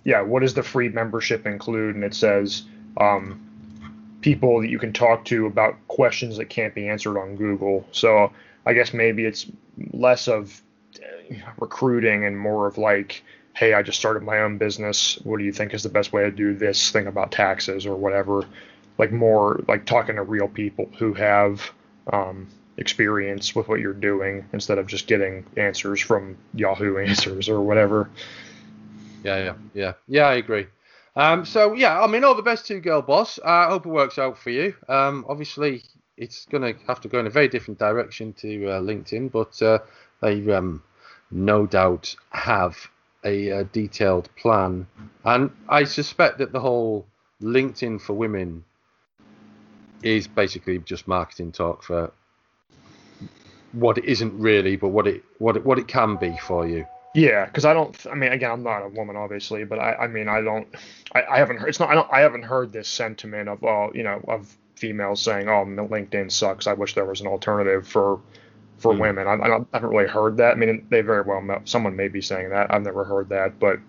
yeah 0.05 0.21
what 0.21 0.39
does 0.39 0.53
the 0.53 0.63
free 0.63 0.89
membership 0.89 1.45
include 1.45 1.95
and 1.95 2.03
it 2.03 2.13
says 2.13 2.63
um 2.97 3.43
people 4.21 4.61
that 4.61 4.69
you 4.69 4.79
can 4.79 4.93
talk 4.93 5.23
to 5.25 5.45
about 5.45 5.75
questions 5.87 6.37
that 6.37 6.45
can't 6.45 6.73
be 6.73 6.87
answered 6.87 7.19
on 7.19 7.35
google 7.35 7.85
so 7.91 8.31
i 8.65 8.73
guess 8.73 8.93
maybe 8.93 9.25
it's 9.25 9.47
less 9.91 10.27
of 10.27 10.61
recruiting 11.59 12.23
and 12.23 12.39
more 12.39 12.67
of 12.67 12.77
like 12.77 13.21
hey, 13.57 13.73
I 13.73 13.81
just 13.81 13.97
started 13.97 14.21
my 14.21 14.41
own 14.41 14.59
business. 14.59 15.17
What 15.23 15.39
do 15.39 15.43
you 15.43 15.51
think 15.51 15.73
is 15.73 15.81
the 15.81 15.89
best 15.89 16.13
way 16.13 16.21
to 16.21 16.29
do 16.29 16.53
this 16.53 16.91
thing 16.91 17.07
about 17.07 17.31
taxes 17.31 17.87
or 17.87 17.95
whatever? 17.95 18.45
Like 18.99 19.11
more 19.11 19.63
like 19.67 19.87
talking 19.87 20.15
to 20.17 20.21
real 20.21 20.47
people 20.47 20.91
who 20.99 21.15
have 21.15 21.71
um, 22.13 22.47
experience 22.77 23.55
with 23.55 23.67
what 23.67 23.79
you're 23.79 23.93
doing 23.93 24.45
instead 24.53 24.77
of 24.77 24.85
just 24.85 25.07
getting 25.07 25.43
answers 25.57 25.99
from 25.99 26.37
Yahoo 26.53 26.97
Answers 27.05 27.49
or 27.49 27.61
whatever. 27.61 28.11
Yeah, 29.23 29.37
yeah, 29.37 29.53
yeah, 29.73 29.93
yeah. 30.07 30.27
I 30.27 30.35
agree. 30.35 30.67
Um, 31.15 31.43
so 31.43 31.73
yeah, 31.73 31.99
I 31.99 32.05
mean, 32.05 32.23
all 32.23 32.35
the 32.35 32.43
best 32.43 32.67
to 32.67 32.79
Girlboss. 32.79 33.39
I 33.43 33.63
uh, 33.63 33.69
hope 33.69 33.87
it 33.87 33.89
works 33.89 34.19
out 34.19 34.37
for 34.37 34.51
you. 34.51 34.75
Um, 34.87 35.25
obviously, 35.27 35.81
it's 36.15 36.45
to 36.45 36.75
have 36.85 37.01
to 37.01 37.07
go 37.07 37.19
in 37.19 37.25
a 37.25 37.31
very 37.31 37.47
different 37.47 37.79
direction 37.79 38.33
to 38.33 38.69
uh, 38.69 38.81
LinkedIn, 38.81 39.31
but 39.31 39.59
uh, 39.63 39.79
they 40.21 40.51
um, 40.51 40.83
no 41.31 41.65
doubt 41.65 42.15
have 42.29 42.77
a, 43.27 43.59
a 43.59 43.63
detailed 43.65 44.29
plan. 44.35 44.87
And 45.23 45.51
I 45.67 45.83
suspect 45.83 46.37
that 46.37 46.51
the 46.51 46.59
whole 46.59 47.05
LinkedIn 47.41 48.01
for 48.01 48.13
women 48.13 48.63
is 50.03 50.27
basically 50.27 50.79
just 50.79 51.07
marketing 51.07 51.51
talk 51.51 51.83
for 51.83 52.11
what 53.73 53.97
it 53.97 54.05
isn't 54.05 54.39
really, 54.39 54.75
but 54.77 54.89
what 54.89 55.07
it 55.07 55.23
what 55.39 55.57
it 55.57 55.65
what 55.65 55.77
it 55.77 55.87
can 55.87 56.15
be 56.15 56.37
for 56.37 56.67
you. 56.67 56.85
Yeah, 57.13 57.45
because 57.45 57.65
I 57.65 57.73
don't. 57.73 57.97
I 58.09 58.13
mean, 58.13 58.31
again, 58.31 58.51
I'm 58.51 58.63
not 58.63 58.83
a 58.83 58.89
woman, 58.89 59.15
obviously, 59.15 59.63
but 59.65 59.79
I, 59.79 59.93
I 59.95 60.07
mean, 60.07 60.27
I 60.27 60.41
don't. 60.41 60.67
I, 61.13 61.23
I 61.23 61.37
haven't 61.39 61.57
heard. 61.57 61.69
It's 61.69 61.79
not. 61.79 61.89
I 61.89 61.95
don't. 61.95 62.07
I 62.11 62.19
haven't 62.19 62.43
heard 62.43 62.71
this 62.71 62.87
sentiment 62.87 63.49
of, 63.49 63.63
oh, 63.63 63.91
you 63.93 64.03
know, 64.03 64.21
of 64.27 64.55
females 64.75 65.21
saying, 65.21 65.49
oh, 65.49 65.65
LinkedIn 65.65 66.31
sucks. 66.31 66.67
I 66.67 66.73
wish 66.73 66.93
there 66.93 67.05
was 67.05 67.21
an 67.21 67.27
alternative 67.27 67.87
for 67.87 68.19
for 68.77 68.93
mm. 68.93 68.99
women. 68.99 69.27
I, 69.27 69.33
I, 69.33 69.59
haven't 69.73 69.89
really 69.89 70.07
heard 70.07 70.37
that. 70.37 70.53
I 70.53 70.55
mean, 70.55 70.85
they 70.89 71.01
very 71.01 71.23
well 71.23 71.61
someone 71.65 71.95
may 71.95 72.07
be 72.07 72.21
saying 72.21 72.49
that. 72.49 72.73
I've 72.73 72.83
never 72.83 73.03
heard 73.03 73.29
that, 73.29 73.59
but 73.59 73.79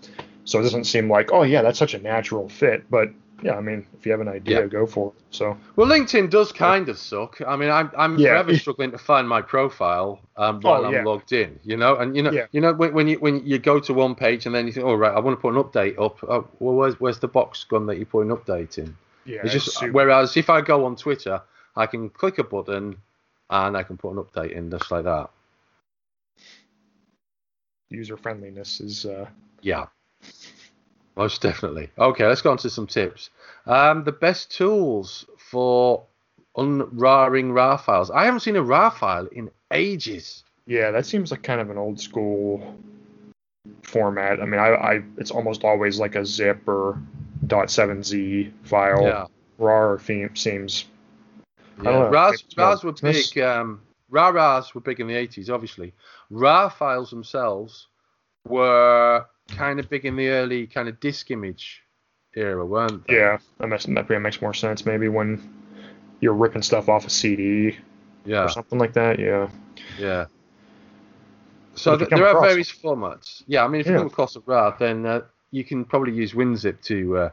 so 0.45 0.59
it 0.61 0.63
doesn't 0.63 0.85
seem 0.85 1.11
like 1.11 1.33
oh 1.33 1.43
yeah, 1.43 1.63
that's 1.63 1.79
such 1.79 1.95
a 1.95 1.99
natural 1.99 2.49
fit. 2.49 2.91
But 2.91 3.11
yeah, 3.43 3.57
I 3.57 3.61
mean, 3.61 3.87
if 3.97 4.05
you 4.05 4.13
have 4.13 4.21
an 4.21 4.29
idea, 4.29 4.63
Yeah. 4.63 4.67
go 4.67 4.87
for 4.87 5.13
it. 5.17 5.23
So 5.31 5.57
Well, 5.77 5.87
LinkedIn 5.87 6.29
does 6.31 6.51
kind 6.51 6.89
of 6.89 6.99
suck. 6.99 7.41
I 7.47 7.57
mean, 7.57 7.71
I'm 7.71 7.91
I'm 7.97 8.19
Yeah. 8.19 8.31
forever 8.31 8.57
struggling 8.59 8.91
to 8.91 8.99
find 8.99 9.29
my 9.29 9.43
profile 9.43 10.21
um, 10.37 10.61
while 10.61 10.85
Oh, 10.85 10.93
I'm 10.93 11.05
logged 11.05 11.33
in. 11.33 11.61
You 11.65 11.77
know, 11.77 11.97
and 11.97 12.17
you 12.17 12.23
know, 12.23 12.33
Yeah. 12.33 12.47
you 12.51 12.61
know, 12.61 12.73
when, 12.73 12.95
when 12.95 13.09
you 13.09 13.19
when 13.19 13.47
you 13.47 13.59
go 13.59 13.79
to 13.81 13.95
one 13.95 14.15
page 14.15 14.47
and 14.47 14.55
then 14.55 14.67
you 14.67 14.73
think, 14.73 14.87
oh 14.87 14.95
right, 14.95 15.15
I 15.15 15.21
want 15.21 15.39
to 15.39 15.41
put 15.41 15.55
an 15.55 15.63
update 15.63 16.01
up. 16.01 16.19
Oh, 16.25 16.49
well, 16.59 16.75
where's 16.75 16.99
where's 16.99 17.19
the 17.21 17.29
box 17.29 17.65
gone 17.65 17.87
that 17.87 17.99
you 17.99 18.07
put 18.07 18.27
an 18.27 18.35
update 18.35 18.79
in? 18.79 18.97
yeah, 19.25 19.41
it's 19.45 19.53
just 19.53 19.79
super- 19.79 19.93
whereas 19.93 20.37
if 20.37 20.51
I 20.51 20.61
go 20.61 20.85
on 20.87 20.97
Twitter, 20.97 21.41
I 21.77 21.87
can 21.87 22.09
click 22.09 22.39
a 22.39 22.45
button 22.45 22.97
and 23.51 23.77
I 23.77 23.83
can 23.83 23.97
put 23.97 24.13
an 24.13 24.23
update 24.23 24.53
in 24.53 24.71
just 24.71 24.91
like 24.91 25.05
that. 25.05 25.31
user 27.91 28.17
friendliness 28.17 28.81
is 28.81 29.07
uh, 29.07 29.27
Yeah, 29.63 29.87
most 31.17 31.43
definitely. 31.43 31.91
Okay, 31.99 32.27
let's 32.27 32.43
go 32.43 32.51
on 32.51 32.59
to 32.59 32.71
some 32.71 32.87
tips. 32.87 33.31
Um, 33.67 34.05
the 34.05 34.13
best 34.13 34.51
tools 34.51 35.27
for 35.37 36.05
unraring 36.57 37.55
RAR 37.55 37.79
files. 37.79 38.11
I 38.11 38.25
haven't 38.25 38.41
seen 38.41 38.57
a 38.57 38.63
RAR 38.63 38.91
file 38.91 39.27
in 39.33 39.51
ages. 39.73 40.45
yeah, 40.67 40.91
that 40.91 41.07
seems 41.07 41.31
like 41.31 41.43
kind 41.43 41.61
of 41.61 41.71
an 41.71 41.79
old 41.79 42.01
school 42.01 42.77
format. 43.83 44.41
I 44.41 44.45
mean, 44.45 44.61
I, 44.61 44.69
I 44.69 45.03
it's 45.17 45.31
almost 45.31 45.65
always 45.65 45.99
like 45.99 46.15
a 46.15 46.25
zip 46.25 46.69
or 46.69 47.01
.7z 47.47 48.53
file. 48.65 49.05
Yeah, 49.05 49.27
RAR 49.59 49.99
theme 49.99 50.37
seems 50.37 50.85
yeah. 51.85 51.91
know. 51.91 52.09
RARs, 52.11 52.43
It's 52.47 52.57
more- 52.57 52.67
RARs 52.67 52.85
were 52.85 52.93
big. 52.93 53.39
Um, 53.39 53.81
RAR 54.11 54.33
RARs 54.33 54.75
were 54.75 54.81
big 54.81 55.01
in 55.01 55.07
the 55.07 55.15
80s, 55.15 55.51
obviously. 55.51 55.93
RAR 56.31 56.71
files 56.71 57.11
themselves 57.11 57.89
were 58.47 59.25
kind 59.49 59.79
of 59.81 59.89
big 59.91 60.05
in 60.05 60.17
the 60.17 60.29
early 60.29 60.67
kind 60.67 60.89
of 60.89 60.99
disk 61.01 61.31
image 61.31 61.83
era, 62.35 62.65
weren't 62.65 63.07
they? 63.07 63.17
yeah, 63.17 63.39
that 63.59 63.67
makes, 63.67 63.85
that 63.87 63.95
probably 63.95 64.19
makes 64.19 64.41
more 64.41 64.55
sense 64.55 64.87
maybe 64.87 65.09
when 65.09 65.53
you're 66.21 66.35
ripping 66.35 66.63
stuff 66.63 66.89
off 66.89 67.07
a 67.07 67.11
CD 67.11 67.77
Yeah. 68.25 68.45
or 68.45 68.49
something 68.49 68.79
like 68.79 68.93
that. 68.95 69.19
Yeah, 69.19 69.49
Yeah. 69.99 70.27
So 71.75 71.97
th- 71.97 72.11
come 72.11 72.19
there 72.19 72.29
are 72.29 72.41
various 72.41 72.73
formats. 72.73 73.43
Yeah, 73.47 73.65
I 73.65 73.69
mean, 73.69 73.81
if 73.81 73.87
you 73.87 73.93
Yeah. 73.93 73.99
come 73.99 74.09
across 74.09 74.35
a 74.37 74.41
RAR, 74.41 74.75
then 74.79 75.07
uh, 75.07 75.21
you 75.53 75.63
can 75.65 75.85
probably 75.85 76.13
use 76.13 76.33
WinZip 76.33 76.81
to 76.83 77.17
uh, 77.17 77.31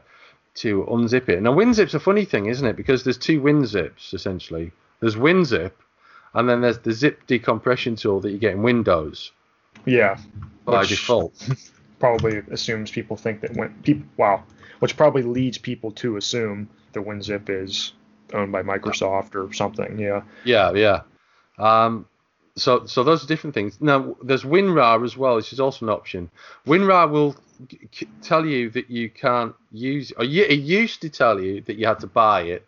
to 0.56 0.84
unzip 0.84 1.28
it. 1.28 1.42
Now, 1.42 1.52
WinZip's 1.52 1.94
a 1.94 2.00
funny 2.00 2.24
thing, 2.24 2.46
isn't 2.46 2.66
it? 2.66 2.76
Because 2.76 3.04
there's 3.04 3.18
two 3.18 3.40
WinZips 3.40 4.14
essentially. 4.14 4.72
There's 5.00 5.16
WinZip, 5.16 5.72
and 6.34 6.48
then 6.48 6.60
there's 6.60 6.78
the 6.78 6.92
zip 6.92 7.26
decompression 7.26 7.96
tool 7.96 8.20
that 8.20 8.30
you 8.30 8.38
get 8.38 8.54
in 8.54 8.62
Windows 8.62 9.32
yeah. 9.84 10.18
by 10.64 10.84
default. 10.84 11.48
Probably 11.98 12.42
assumes 12.50 12.90
people 12.90 13.16
think 13.16 13.40
that 13.40 13.56
when 13.56 13.72
people 13.82 14.06
wow, 14.18 14.44
which 14.80 14.98
probably 14.98 15.22
leads 15.22 15.56
people 15.56 15.90
to 15.92 16.18
assume 16.18 16.68
that 16.92 17.00
WinZip 17.00 17.48
is 17.48 17.94
owned 18.34 18.52
by 18.52 18.62
Microsoft 18.62 19.34
or 19.34 19.50
something. 19.54 19.98
Yeah, 19.98 20.22
Yeah, 20.44 20.72
yeah. 20.72 21.00
Um, 21.58 22.06
so 22.56 22.86
so 22.86 23.04
those 23.04 23.22
are 23.22 23.26
different 23.26 23.54
things. 23.54 23.80
Now 23.80 24.16
there's 24.22 24.42
WinRAR 24.44 25.04
as 25.04 25.16
well, 25.16 25.36
which 25.36 25.52
is 25.52 25.60
also 25.60 25.86
an 25.86 25.90
option. 25.90 26.30
WinRAR 26.66 27.10
will 27.10 27.36
c- 27.92 28.08
tell 28.22 28.44
you 28.44 28.70
that 28.70 28.90
you 28.90 29.10
can't 29.10 29.54
use, 29.72 30.12
or 30.12 30.24
y- 30.24 30.46
it 30.48 30.60
used 30.60 31.02
to 31.02 31.08
tell 31.08 31.40
you 31.40 31.60
that 31.62 31.76
you 31.76 31.86
had 31.86 32.00
to 32.00 32.06
buy 32.06 32.42
it, 32.42 32.66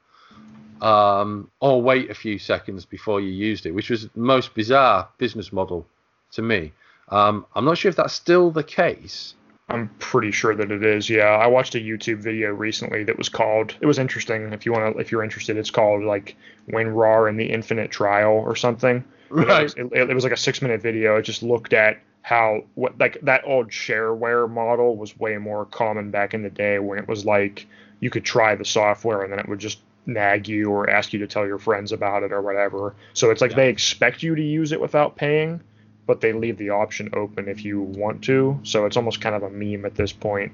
um, 0.81 1.51
or 1.61 1.83
wait 1.83 2.11
a 2.11 2.15
few 2.15 2.39
seconds 2.39 2.85
before 2.85 3.21
you 3.21 3.31
used 3.31 3.67
it, 3.67 3.73
which 3.73 3.91
was 3.91 4.09
the 4.09 4.21
most 4.21 4.55
bizarre 4.55 5.09
business 5.19 5.53
model 5.53 5.87
to 6.33 6.43
me. 6.43 6.73
Um, 7.09 7.47
I'm 7.55 7.65
not 7.65 7.79
sure 7.79 7.89
if 7.89 7.97
that's 7.97 8.13
still 8.13 8.51
the 8.51 8.63
case. 8.63 9.35
I'm 9.71 9.91
pretty 9.99 10.31
sure 10.31 10.55
that 10.55 10.71
it 10.71 10.83
is. 10.83 11.11
Yeah, 11.11 11.25
I 11.25 11.47
watched 11.47 11.75
a 11.75 11.79
YouTube 11.79 12.19
video 12.19 12.53
recently 12.53 13.05
that 13.05 13.19
was 13.19 13.29
called. 13.29 13.75
It 13.81 13.87
was 13.87 13.99
interesting. 13.99 14.53
If 14.53 14.65
you 14.65 14.73
want 14.73 14.95
to, 14.95 15.01
if 15.01 15.13
you're 15.13 15.23
interested, 15.25 15.57
it's 15.59 15.71
called 15.71 16.05
like 16.05 16.37
WinRAR 16.71 17.29
and 17.29 17.39
the 17.39 17.47
Infinite 17.51 17.91
Trial 17.91 18.33
or 18.33 18.57
something. 18.57 19.05
Right. 19.31 19.73
It, 19.77 19.89
it, 19.93 20.11
it 20.11 20.15
was 20.15 20.25
like 20.25 20.33
a 20.33 20.37
six 20.37 20.63
minute 20.63 20.81
video. 20.83 21.17
It 21.17 21.23
just 21.23 21.43
looked 21.43 21.73
at 21.73 21.99
how 22.23 22.65
what 22.75 22.99
like 22.99 23.19
that 23.23 23.43
old 23.45 23.71
shareware 23.71 24.51
model 24.51 24.97
was 24.97 25.19
way 25.19 25.39
more 25.39 25.65
common 25.65 26.11
back 26.11 26.35
in 26.35 26.43
the 26.43 26.51
day 26.51 26.79
when 26.79 26.99
it 26.99 27.09
was 27.09 27.25
like 27.25 27.67
you 28.01 28.11
could 28.11 28.25
try 28.25 28.55
the 28.55 28.65
software 28.65 29.23
and 29.23 29.33
then 29.33 29.39
it 29.39 29.49
would 29.49 29.59
just 29.59 29.79
nag 30.07 30.49
you 30.49 30.71
or 30.71 30.89
ask 30.91 31.13
you 31.13 31.19
to 31.19 31.27
tell 31.27 31.47
your 31.47 31.59
friends 31.59 31.93
about 31.93 32.23
it 32.23 32.33
or 32.33 32.41
whatever. 32.43 32.95
So 33.15 33.31
it's 33.31 33.41
like 33.41 33.53
Yeah. 33.53 33.57
they 33.59 33.69
expect 33.69 34.23
you 34.23 34.35
to 34.35 34.43
use 34.43 34.73
it 34.73 34.81
without 34.81 35.17
paying, 35.17 35.61
but 36.07 36.21
they 36.21 36.33
leave 36.33 36.59
the 36.59 36.71
option 36.71 37.11
open 37.13 37.49
if 37.49 37.65
you 37.65 37.81
want 37.81 38.23
to. 38.25 38.59
So 38.63 38.87
it's 38.87 38.97
almost 38.97 39.21
kind 39.21 39.35
of 39.35 39.43
a 39.43 39.51
meme 39.51 39.85
at 39.85 39.95
this 39.95 40.13
point. 40.13 40.53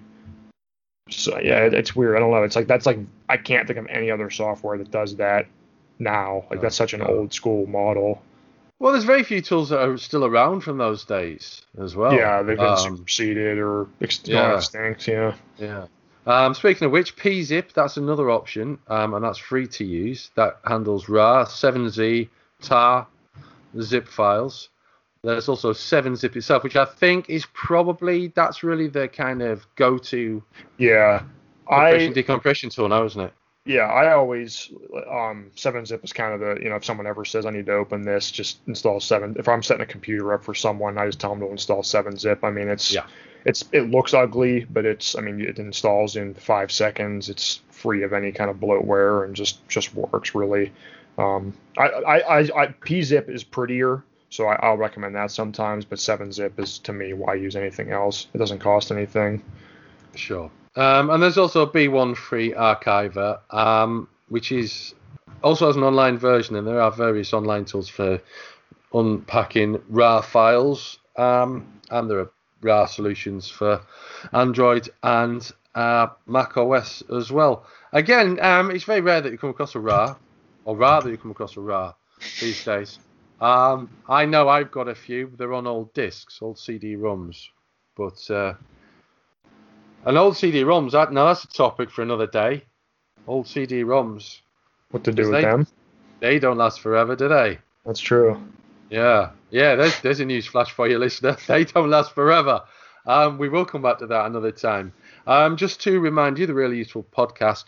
So 1.10 1.38
yeah, 1.38 1.66
it, 1.66 1.74
it's 1.74 1.94
weird. 1.94 2.16
I 2.16 2.20
don't 2.20 2.30
know. 2.30 2.42
It's 2.42 2.56
like 2.56 2.66
that's 2.66 2.86
like 2.86 2.98
I 3.28 3.36
can't 3.36 3.66
think 3.66 3.78
of 3.78 3.86
any 3.88 4.10
other 4.10 4.30
software 4.30 4.78
that 4.78 4.90
does 4.90 5.16
that 5.16 5.46
now. 5.98 6.44
Like 6.50 6.60
that's 6.60 6.76
such 6.76 6.94
an 6.94 7.02
old 7.02 7.32
school 7.32 7.66
model. 7.66 8.22
Well, 8.78 8.92
there's 8.92 9.04
very 9.04 9.22
few 9.22 9.40
tools 9.40 9.68
that 9.70 9.80
are 9.80 9.96
still 9.98 10.24
around 10.24 10.60
from 10.60 10.78
those 10.78 11.04
days 11.04 11.62
as 11.78 11.94
well. 11.96 12.12
yeah, 12.12 12.42
they've 12.42 12.56
been 12.56 12.66
Um, 12.66 12.76
superseded 12.96 13.58
or 13.58 13.86
ex- 14.00 14.20
yeah. 14.24 14.56
extinct. 14.56 15.06
Yeah. 15.08 15.34
Yeah. 15.58 15.86
Um, 16.26 16.54
speaking 16.54 16.86
of 16.86 16.92
which, 16.92 17.16
PeaZip, 17.16 17.72
that's 17.72 17.96
another 17.98 18.30
option, 18.30 18.78
um, 18.88 19.14
and 19.14 19.24
that's 19.24 19.38
free 19.38 19.66
to 19.68 19.84
use. 19.84 20.30
That 20.36 20.58
handles 20.64 21.08
RAR, 21.08 21.44
7Z, 21.46 22.28
TAR, 22.62 23.06
zip 23.80 24.08
files. 24.08 24.70
There's 25.22 25.48
also 25.48 25.72
7zip 25.72 26.34
itself, 26.36 26.64
which 26.64 26.76
I 26.76 26.84
think 26.84 27.30
is 27.30 27.46
probably 27.54 28.28
that's 28.28 28.62
really 28.62 28.88
the 28.88 29.08
kind 29.08 29.40
of 29.42 29.66
go-to 29.76 30.42
Yeah. 30.78 31.22
compression 31.66 32.10
I 32.10 32.12
decompression 32.14 32.70
tool 32.70 32.88
now, 32.88 33.04
isn't 33.04 33.20
it? 33.20 33.32
Yeah, 33.66 33.86
I 33.86 34.12
always 34.12 34.70
um 35.10 35.50
seven 35.56 35.86
zip 35.86 36.04
is 36.04 36.12
kind 36.12 36.34
of 36.34 36.40
the 36.40 36.62
you 36.62 36.68
know 36.68 36.76
if 36.76 36.84
someone 36.84 37.06
ever 37.06 37.24
says 37.24 37.46
I 37.46 37.50
need 37.50 37.66
to 37.66 37.72
open 37.72 38.02
this, 38.02 38.30
just 38.30 38.58
install 38.66 39.00
seven. 39.00 39.36
If 39.38 39.48
I'm 39.48 39.62
setting 39.62 39.82
a 39.82 39.86
computer 39.86 40.34
up 40.34 40.44
for 40.44 40.54
someone, 40.54 40.98
I 40.98 41.06
just 41.06 41.20
tell 41.20 41.30
them 41.30 41.40
to 41.40 41.50
install 41.50 41.82
seven 41.82 42.16
zip. 42.18 42.44
I 42.44 42.50
mean 42.50 42.68
it's 42.68 42.92
Yeah. 42.92 43.06
it's 43.46 43.64
it 43.72 43.90
looks 43.90 44.12
ugly, 44.12 44.66
but 44.68 44.84
it's 44.84 45.16
I 45.16 45.22
mean 45.22 45.40
it 45.40 45.58
installs 45.58 46.16
in 46.16 46.34
five 46.34 46.70
seconds. 46.70 47.30
It's 47.30 47.62
free 47.70 48.02
of 48.02 48.12
any 48.12 48.32
kind 48.32 48.50
of 48.50 48.56
bloatware 48.58 49.24
and 49.24 49.34
just 49.34 49.66
just 49.68 49.94
works 49.94 50.34
really. 50.34 50.70
Um, 51.16 51.54
I 51.78 51.88
I 51.88 52.18
I, 52.18 52.38
I 52.40 52.66
PeaZip 52.66 53.30
is 53.30 53.44
prettier. 53.44 54.04
So 54.28 54.46
I, 54.48 54.56
I'll 54.56 54.76
recommend 54.76 55.14
that 55.14 55.30
sometimes, 55.30 55.84
but 55.84 55.98
7-zip 55.98 56.58
is 56.58 56.80
to 56.80 56.92
me 56.92 57.12
why 57.12 57.34
use 57.34 57.54
anything 57.54 57.92
else? 57.92 58.26
It 58.34 58.38
doesn't 58.38 58.58
cost 58.58 58.90
anything. 58.90 59.44
Sure. 60.16 60.50
Um, 60.76 61.10
and 61.10 61.22
there's 61.22 61.38
also 61.38 61.66
B1 61.66 62.16
Free 62.16 62.52
Archiver, 62.52 63.38
um, 63.50 64.08
which 64.28 64.50
is 64.50 64.94
also 65.42 65.66
has 65.66 65.76
an 65.76 65.82
online 65.82 66.18
version, 66.18 66.56
and 66.56 66.66
there 66.66 66.80
are 66.80 66.90
various 66.90 67.32
online 67.32 67.64
tools 67.64 67.88
for 67.88 68.20
unpacking 68.92 69.80
RAR 69.88 70.22
files, 70.22 70.98
um, 71.16 71.80
and 71.90 72.10
there 72.10 72.18
are 72.18 72.30
RAR 72.62 72.88
solutions 72.88 73.48
for 73.48 73.80
Android 74.32 74.88
and 75.02 75.50
uh, 75.74 76.08
Mac 76.26 76.56
OS 76.56 77.02
as 77.14 77.30
well. 77.30 77.66
Again, 77.92 78.40
um, 78.40 78.70
it's 78.70 78.84
very 78.84 79.00
rare 79.00 79.20
that 79.20 79.30
you 79.30 79.38
come 79.38 79.50
across 79.50 79.74
a 79.74 79.80
RAR, 79.80 80.16
or 80.64 80.76
rather 80.76 81.10
you 81.10 81.18
come 81.18 81.30
across 81.30 81.56
a 81.56 81.60
RAR 81.60 81.94
these 82.40 82.64
days. 82.64 82.98
Um, 83.40 83.90
I 84.08 84.24
know 84.24 84.48
I've 84.48 84.70
got 84.70 84.88
a 84.88 84.94
few. 84.94 85.30
They're 85.36 85.52
on 85.52 85.66
old 85.66 85.92
discs, 85.92 86.40
old 86.40 86.58
CD-ROMs, 86.58 87.48
but 87.96 88.30
uh, 88.30 88.54
an 90.06 90.16
old 90.16 90.36
CD-ROMs. 90.36 90.92
That, 90.92 91.12
now 91.12 91.26
that's 91.26 91.44
a 91.44 91.48
topic 91.48 91.90
for 91.90 92.02
another 92.02 92.26
day. 92.26 92.64
Old 93.26 93.46
CD-ROMs. 93.46 94.40
What 94.90 95.04
to 95.04 95.12
do 95.12 95.22
with 95.24 95.32
they- 95.32 95.42
them? 95.42 95.66
They 96.20 96.38
don't 96.38 96.56
last 96.56 96.80
forever, 96.80 97.16
do 97.16 97.28
they? 97.28 97.58
That's 97.84 98.00
true. 98.00 98.40
Yeah, 98.88 99.30
yeah. 99.50 99.74
There's 99.74 100.00
there's 100.00 100.20
a 100.20 100.24
news 100.24 100.46
flash 100.46 100.70
for 100.72 100.88
you, 100.88 100.98
listener. 100.98 101.36
They 101.46 101.64
don't 101.64 101.90
last 101.90 102.14
forever. 102.14 102.62
Um, 103.06 103.36
we 103.36 103.48
will 103.50 103.66
come 103.66 103.82
back 103.82 103.98
to 103.98 104.06
that 104.06 104.26
another 104.26 104.52
time. 104.52 104.92
Um, 105.26 105.56
just 105.56 105.82
to 105.82 106.00
remind 106.00 106.38
you, 106.38 106.46
the 106.46 106.54
really 106.54 106.78
useful 106.78 107.04
podcast 107.14 107.64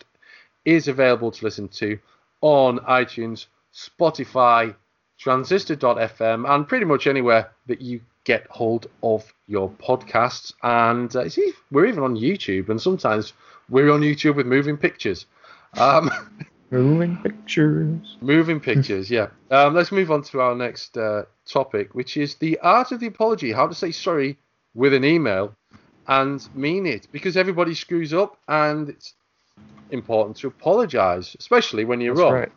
is 0.65 0.87
available 0.87 1.29
to 1.31 1.45
listen 1.45 1.67
to 1.67 1.99
on 2.41 2.79
iTunes, 2.79 3.45
Spotify, 3.73 4.73
Transistor.fm, 5.19 6.49
and 6.49 6.67
pretty 6.67 6.85
much 6.85 7.05
anywhere 7.07 7.51
that 7.67 7.81
you 7.81 8.01
get 8.27 8.45
hold 8.49 8.87
of 9.01 9.33
your 9.47 9.69
podcasts. 9.69 10.51
And 10.61 11.15
uh, 11.15 11.29
see, 11.29 11.53
we're 11.71 11.85
even 11.85 12.03
on 12.03 12.15
YouTube, 12.17 12.67
and 12.67 12.79
sometimes 12.79 13.31
we're 13.69 13.89
on 13.89 14.01
YouTube 14.01 14.35
with 14.35 14.45
moving 14.45 14.77
pictures. 14.77 15.25
Um, 15.77 16.11
Moving 16.69 17.15
pictures. 17.23 18.17
Moving 18.19 18.59
pictures, 18.59 19.09
yeah. 19.09 19.27
Um, 19.51 19.73
let's 19.73 19.93
move 19.93 20.11
on 20.11 20.21
to 20.23 20.41
our 20.41 20.53
next 20.53 20.97
uh, 20.97 21.23
topic, 21.45 21.95
which 21.95 22.17
is 22.17 22.35
the 22.35 22.59
art 22.59 22.91
of 22.91 22.99
the 22.99 23.07
apology. 23.07 23.53
How 23.53 23.67
to 23.67 23.73
say 23.73 23.91
sorry 23.93 24.37
with 24.75 24.93
an 24.93 25.05
email 25.05 25.55
and 26.09 26.45
mean 26.53 26.85
it, 26.85 27.07
because 27.13 27.37
everybody 27.37 27.73
screws 27.73 28.13
up, 28.13 28.37
and 28.49 28.89
it's 28.89 29.13
important 29.91 30.35
to 30.37 30.47
apologize, 30.47 31.37
especially 31.39 31.85
when 31.85 32.01
you're 32.01 32.15
That's 32.15 32.23
wrong. 32.23 32.33
right. 32.33 32.51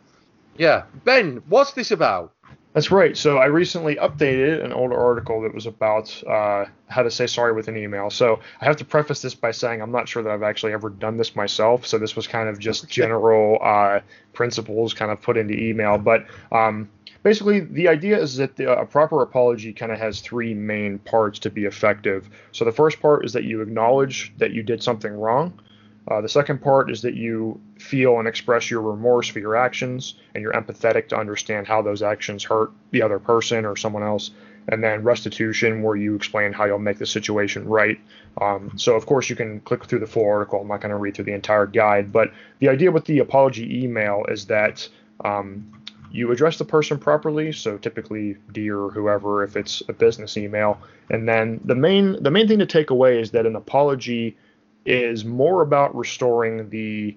Yeah, 0.57 0.83
Ben, 1.05 1.41
what's 1.47 1.71
this 1.71 1.91
about? 1.91 2.33
That's 2.73 2.89
right. 2.89 3.17
So 3.17 3.37
I 3.37 3.47
recently 3.47 3.95
updated 3.97 4.63
an 4.63 4.71
older 4.71 4.95
article 4.97 5.41
that 5.41 5.53
was 5.53 5.65
about 5.65 6.23
uh, 6.25 6.65
how 6.87 7.03
to 7.03 7.11
say 7.11 7.27
sorry 7.27 7.51
with 7.51 7.67
an 7.67 7.75
email. 7.75 8.09
So 8.09 8.39
I 8.61 8.65
have 8.65 8.77
to 8.77 8.85
preface 8.85 9.21
this 9.21 9.35
by 9.35 9.51
saying 9.51 9.81
I'm 9.81 9.91
not 9.91 10.07
sure 10.07 10.23
that 10.23 10.31
I've 10.31 10.43
actually 10.43 10.71
ever 10.71 10.89
done 10.89 11.17
this 11.17 11.35
myself. 11.35 11.85
So 11.85 11.97
this 11.97 12.15
was 12.15 12.27
kind 12.27 12.47
of 12.47 12.59
just 12.59 12.87
general 12.87 13.57
uh, 13.61 13.99
principles 14.31 14.93
kind 14.93 15.11
of 15.11 15.21
put 15.21 15.35
into 15.35 15.53
email. 15.53 15.97
But 15.97 16.25
um, 16.53 16.89
basically, 17.23 17.59
the 17.59 17.89
idea 17.89 18.17
is 18.17 18.37
that 18.37 18.55
the, 18.55 18.71
a 18.71 18.85
proper 18.85 19.21
apology 19.21 19.73
kind 19.73 19.91
of 19.91 19.99
has 19.99 20.21
three 20.21 20.53
main 20.53 20.97
parts 20.99 21.39
to 21.39 21.49
be 21.49 21.65
effective. 21.65 22.29
So 22.53 22.63
the 22.63 22.71
first 22.71 23.01
part 23.01 23.25
is 23.25 23.33
that 23.33 23.43
you 23.43 23.61
acknowledge 23.61 24.31
that 24.37 24.51
you 24.51 24.63
did 24.63 24.81
something 24.81 25.11
wrong. 25.11 25.59
Uh, 26.07 26.21
the 26.21 26.29
second 26.29 26.61
part 26.61 26.89
is 26.89 27.01
that 27.01 27.15
you 27.15 27.59
feel 27.81 28.19
and 28.19 28.27
express 28.27 28.69
your 28.69 28.81
remorse 28.81 29.27
for 29.27 29.39
your 29.39 29.55
actions 29.55 30.15
and 30.33 30.41
you're 30.41 30.53
empathetic 30.53 31.09
to 31.09 31.17
understand 31.17 31.67
how 31.67 31.81
those 31.81 32.01
actions 32.01 32.43
hurt 32.43 32.71
the 32.91 33.01
other 33.01 33.19
person 33.19 33.65
or 33.65 33.75
someone 33.75 34.03
else. 34.03 34.31
And 34.67 34.83
then 34.83 35.03
restitution, 35.03 35.81
where 35.81 35.95
you 35.95 36.15
explain 36.15 36.53
how 36.53 36.65
you'll 36.65 36.77
make 36.77 36.99
the 36.99 37.05
situation 37.05 37.67
right. 37.67 37.99
Um, 38.39 38.71
so, 38.75 38.95
of 38.95 39.07
course, 39.07 39.27
you 39.27 39.35
can 39.35 39.59
click 39.61 39.85
through 39.85 39.99
the 39.99 40.07
full 40.07 40.27
article. 40.27 40.61
I'm 40.61 40.67
not 40.67 40.81
going 40.81 40.91
to 40.91 40.97
read 40.97 41.15
through 41.15 41.25
the 41.25 41.33
entire 41.33 41.65
guide, 41.65 42.11
but 42.11 42.31
the 42.59 42.69
idea 42.69 42.91
with 42.91 43.05
the 43.05 43.19
apology 43.19 43.83
email 43.83 44.23
is 44.29 44.45
that 44.45 44.87
um, 45.25 45.81
you 46.11 46.31
address 46.31 46.59
the 46.59 46.65
person 46.65 46.99
properly. 46.99 47.51
So, 47.51 47.79
typically, 47.79 48.37
dear 48.51 48.79
or 48.79 48.91
whoever, 48.91 49.43
if 49.43 49.57
it's 49.57 49.81
a 49.89 49.93
business 49.93 50.37
email. 50.37 50.79
And 51.09 51.27
then 51.27 51.59
the 51.65 51.75
main 51.75 52.21
the 52.21 52.31
main 52.31 52.47
thing 52.47 52.59
to 52.59 52.67
take 52.67 52.91
away 52.91 53.19
is 53.19 53.31
that 53.31 53.47
an 53.47 53.55
apology 53.55 54.37
is 54.85 55.25
more 55.25 55.61
about 55.61 55.95
restoring 55.95 56.69
the 56.69 57.15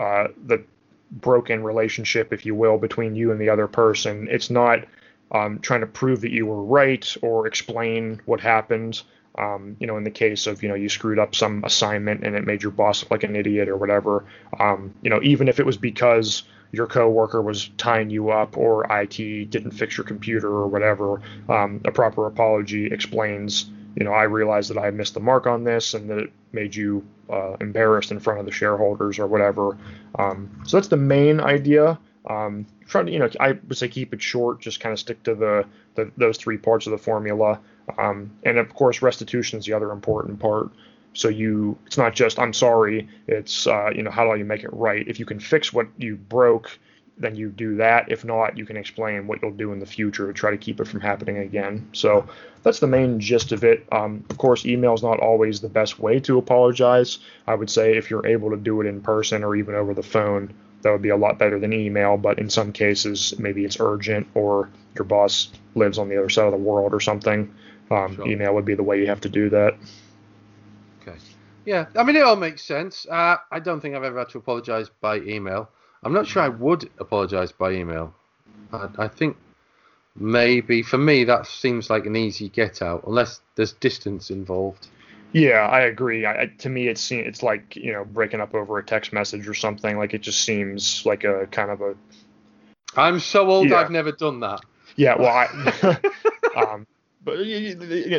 uh, 0.00 0.28
the 0.46 0.64
broken 1.10 1.62
relationship, 1.62 2.32
if 2.32 2.46
you 2.46 2.54
will, 2.54 2.78
between 2.78 3.14
you 3.14 3.32
and 3.32 3.40
the 3.40 3.50
other 3.50 3.66
person. 3.66 4.28
It's 4.30 4.48
not 4.48 4.86
um, 5.30 5.58
trying 5.58 5.80
to 5.80 5.86
prove 5.86 6.22
that 6.22 6.30
you 6.30 6.46
were 6.46 6.62
right 6.62 7.06
or 7.22 7.46
explain 7.46 8.20
what 8.24 8.40
happened. 8.40 9.02
Um, 9.38 9.76
you 9.78 9.86
know, 9.86 9.96
in 9.96 10.04
the 10.04 10.10
case 10.10 10.46
of 10.46 10.62
you 10.62 10.68
know 10.68 10.74
you 10.74 10.88
screwed 10.88 11.18
up 11.18 11.34
some 11.34 11.62
assignment 11.64 12.24
and 12.24 12.34
it 12.34 12.46
made 12.46 12.62
your 12.62 12.72
boss 12.72 13.02
look 13.02 13.10
like 13.10 13.24
an 13.24 13.36
idiot 13.36 13.68
or 13.68 13.76
whatever. 13.76 14.24
Um, 14.58 14.94
you 15.02 15.10
know, 15.10 15.20
even 15.22 15.48
if 15.48 15.60
it 15.60 15.66
was 15.66 15.76
because 15.76 16.44
your 16.72 16.86
coworker 16.86 17.42
was 17.42 17.68
tying 17.76 18.10
you 18.10 18.30
up 18.30 18.56
or 18.56 18.86
IT 18.90 19.50
didn't 19.50 19.72
fix 19.72 19.98
your 19.98 20.04
computer 20.04 20.48
or 20.48 20.66
whatever, 20.66 21.20
um, 21.48 21.80
a 21.84 21.92
proper 21.92 22.26
apology 22.26 22.86
explains 22.86 23.70
you 23.96 24.04
know, 24.04 24.12
I 24.12 24.24
realized 24.24 24.70
that 24.70 24.78
I 24.78 24.90
missed 24.90 25.14
the 25.14 25.20
mark 25.20 25.46
on 25.46 25.64
this 25.64 25.94
and 25.94 26.08
that 26.10 26.18
it 26.18 26.32
made 26.52 26.74
you 26.74 27.06
uh, 27.28 27.56
embarrassed 27.60 28.10
in 28.10 28.20
front 28.20 28.40
of 28.40 28.46
the 28.46 28.52
shareholders 28.52 29.18
or 29.18 29.26
whatever. 29.26 29.76
Um, 30.18 30.62
so 30.64 30.76
that's 30.76 30.88
the 30.88 30.96
main 30.96 31.40
idea. 31.40 31.98
Um, 32.28 32.66
trying 32.86 33.06
to, 33.06 33.12
you 33.12 33.18
know, 33.18 33.30
I 33.38 33.52
would 33.52 33.78
say 33.78 33.88
keep 33.88 34.12
it 34.12 34.22
short, 34.22 34.60
just 34.60 34.80
kind 34.80 34.92
of 34.92 34.98
stick 34.98 35.22
to 35.24 35.34
the, 35.34 35.64
the 35.94 36.10
those 36.16 36.36
three 36.36 36.58
parts 36.58 36.86
of 36.86 36.92
the 36.92 36.98
formula. 36.98 37.60
Um, 37.98 38.30
and 38.44 38.58
of 38.58 38.72
course, 38.74 39.02
restitution 39.02 39.58
is 39.58 39.64
the 39.64 39.72
other 39.72 39.90
important 39.90 40.38
part. 40.38 40.70
So 41.12 41.28
you, 41.28 41.76
it's 41.86 41.98
not 41.98 42.14
just 42.14 42.38
I'm 42.38 42.52
sorry. 42.52 43.08
It's 43.26 43.66
uh, 43.66 43.90
you 43.94 44.02
know 44.02 44.10
how 44.10 44.30
do 44.30 44.38
you 44.38 44.44
make 44.44 44.64
it 44.64 44.72
right? 44.72 45.06
If 45.08 45.18
you 45.18 45.26
can 45.26 45.40
fix 45.40 45.72
what 45.72 45.88
you 45.96 46.16
broke, 46.16 46.78
then 47.20 47.36
you 47.36 47.50
do 47.50 47.76
that. 47.76 48.10
If 48.10 48.24
not, 48.24 48.56
you 48.56 48.64
can 48.64 48.76
explain 48.76 49.26
what 49.26 49.40
you'll 49.42 49.52
do 49.52 49.72
in 49.72 49.78
the 49.78 49.86
future 49.86 50.26
to 50.26 50.32
try 50.32 50.50
to 50.50 50.56
keep 50.56 50.80
it 50.80 50.88
from 50.88 51.00
happening 51.00 51.38
again. 51.38 51.88
So 51.92 52.26
that's 52.62 52.80
the 52.80 52.86
main 52.86 53.20
gist 53.20 53.52
of 53.52 53.62
it. 53.62 53.86
Um, 53.92 54.24
of 54.30 54.38
course, 54.38 54.64
email 54.64 54.94
is 54.94 55.02
not 55.02 55.20
always 55.20 55.60
the 55.60 55.68
best 55.68 55.98
way 55.98 56.18
to 56.20 56.38
apologize. 56.38 57.18
I 57.46 57.54
would 57.54 57.70
say 57.70 57.96
if 57.96 58.10
you're 58.10 58.26
able 58.26 58.50
to 58.50 58.56
do 58.56 58.80
it 58.80 58.86
in 58.86 59.02
person 59.02 59.44
or 59.44 59.54
even 59.54 59.74
over 59.74 59.92
the 59.92 60.02
phone, 60.02 60.52
that 60.82 60.90
would 60.90 61.02
be 61.02 61.10
a 61.10 61.16
lot 61.16 61.38
better 61.38 61.58
than 61.58 61.74
email. 61.74 62.16
But 62.16 62.38
in 62.38 62.48
some 62.48 62.72
cases, 62.72 63.38
maybe 63.38 63.66
it's 63.66 63.78
urgent 63.78 64.26
or 64.34 64.70
your 64.94 65.04
boss 65.04 65.50
lives 65.74 65.98
on 65.98 66.08
the 66.08 66.16
other 66.16 66.30
side 66.30 66.46
of 66.46 66.52
the 66.52 66.58
world 66.58 66.94
or 66.94 67.00
something. 67.00 67.54
Um, 67.90 68.16
sure. 68.16 68.26
Email 68.26 68.54
would 68.54 68.64
be 68.64 68.74
the 68.74 68.82
way 68.82 68.98
you 68.98 69.06
have 69.08 69.20
to 69.20 69.28
do 69.28 69.50
that. 69.50 69.76
Okay. 71.02 71.18
Yeah, 71.66 71.86
I 71.94 72.02
mean, 72.02 72.16
it 72.16 72.22
all 72.22 72.36
makes 72.36 72.62
sense. 72.62 73.06
Uh, 73.06 73.36
I 73.50 73.60
don't 73.60 73.80
think 73.80 73.94
I've 73.94 74.04
ever 74.04 74.18
had 74.18 74.30
to 74.30 74.38
apologize 74.38 74.88
by 75.00 75.18
email. 75.18 75.68
I'm 76.02 76.12
not 76.12 76.26
sure 76.26 76.42
I 76.42 76.48
would 76.48 76.90
apologise 76.98 77.52
by 77.52 77.72
email. 77.72 78.14
I, 78.72 78.88
I, 78.98 79.08
think 79.08 79.36
maybe 80.16 80.82
for 80.82 80.98
me 80.98 81.24
that 81.24 81.46
seems 81.46 81.90
like 81.90 82.06
an 82.06 82.16
easy 82.16 82.48
get 82.48 82.80
out, 82.80 83.04
unless 83.06 83.40
there's 83.54 83.72
distance 83.72 84.30
involved. 84.30 84.88
Yeah, 85.32 85.66
I 85.66 85.82
agree. 85.82 86.26
I, 86.26 86.50
to 86.58 86.68
me, 86.68 86.88
it's 86.88 87.10
it's 87.12 87.42
like 87.42 87.76
you 87.76 87.92
know 87.92 88.04
breaking 88.04 88.40
up 88.40 88.54
over 88.54 88.78
a 88.78 88.84
text 88.84 89.12
message 89.12 89.46
or 89.46 89.54
something. 89.54 89.96
Like 89.96 90.14
it 90.14 90.22
just 90.22 90.44
seems 90.44 91.04
like 91.06 91.24
a 91.24 91.46
kind 91.46 91.70
of 91.70 91.80
a. 91.80 91.94
I'm 92.96 93.20
so 93.20 93.48
old. 93.48 93.68
Yeah. 93.68 93.76
I've 93.76 93.90
never 93.90 94.12
done 94.12 94.40
that. 94.40 94.60
Yeah, 94.96 95.16
well, 95.16 95.28
I, 95.28 95.98
um, 96.56 96.86
but 97.22 97.38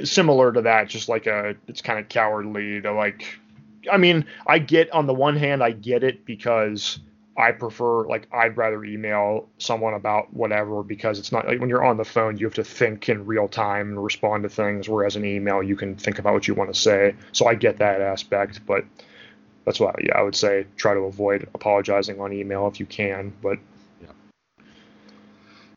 similar 0.07 0.53
to 0.53 0.61
that, 0.61 0.87
just 0.87 1.09
like 1.09 1.27
a, 1.27 1.55
it's 1.67 1.81
kind 1.81 1.99
of 1.99 2.07
cowardly 2.07 2.81
to 2.81 2.93
like. 2.93 3.25
I 3.91 3.97
mean, 3.97 4.25
I 4.47 4.59
get 4.59 4.91
on 4.91 5.07
the 5.07 5.13
one 5.13 5.35
hand, 5.35 5.63
I 5.63 5.71
get 5.71 6.03
it 6.03 6.23
because 6.23 6.99
I 7.37 7.51
prefer 7.53 8.05
like 8.07 8.27
I'd 8.33 8.57
rather 8.57 8.83
email 8.83 9.47
someone 9.57 9.93
about 9.93 10.33
whatever 10.33 10.83
because 10.83 11.17
it's 11.17 11.31
not 11.31 11.47
like 11.47 11.59
when 11.59 11.69
you're 11.69 11.83
on 11.83 11.95
the 11.97 12.03
phone 12.03 12.37
you 12.37 12.45
have 12.45 12.55
to 12.55 12.63
think 12.63 13.07
in 13.07 13.25
real 13.25 13.47
time 13.47 13.89
and 13.89 14.03
respond 14.03 14.43
to 14.43 14.49
things 14.49 14.89
whereas 14.89 15.15
an 15.15 15.23
email 15.23 15.63
you 15.63 15.77
can 15.77 15.95
think 15.95 16.19
about 16.19 16.33
what 16.33 16.47
you 16.47 16.53
want 16.53 16.73
to 16.73 16.79
say. 16.79 17.15
So 17.31 17.47
I 17.47 17.55
get 17.55 17.77
that 17.77 18.01
aspect, 18.01 18.65
but 18.65 18.83
that's 19.65 19.79
why 19.79 19.93
yeah, 20.03 20.17
I 20.17 20.23
would 20.23 20.35
say 20.35 20.67
try 20.75 20.93
to 20.93 21.01
avoid 21.01 21.47
apologizing 21.53 22.19
on 22.19 22.33
email 22.33 22.67
if 22.67 22.79
you 22.79 22.85
can, 22.85 23.33
but 23.41 23.59
yeah. 24.01 24.63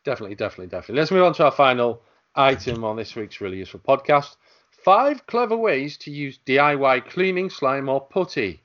Definitely, 0.05 0.35
definitely, 0.35 0.67
definitely. 0.67 1.01
Let's 1.01 1.13
move 1.13 1.23
on 1.23 1.35
to 1.35 1.45
our 1.45 1.53
final 1.53 2.03
item 2.35 2.83
on 2.83 2.97
this 2.97 3.15
week's 3.15 3.41
really 3.41 3.59
useful 3.59 3.81
podcast. 3.81 4.37
Five 4.85 5.27
clever 5.27 5.57
ways 5.57 5.97
to 5.99 6.11
use 6.11 6.39
DIY 6.45 7.09
cleaning 7.09 7.49
slime 7.49 7.89
or 7.89 8.01
putty 8.01 8.64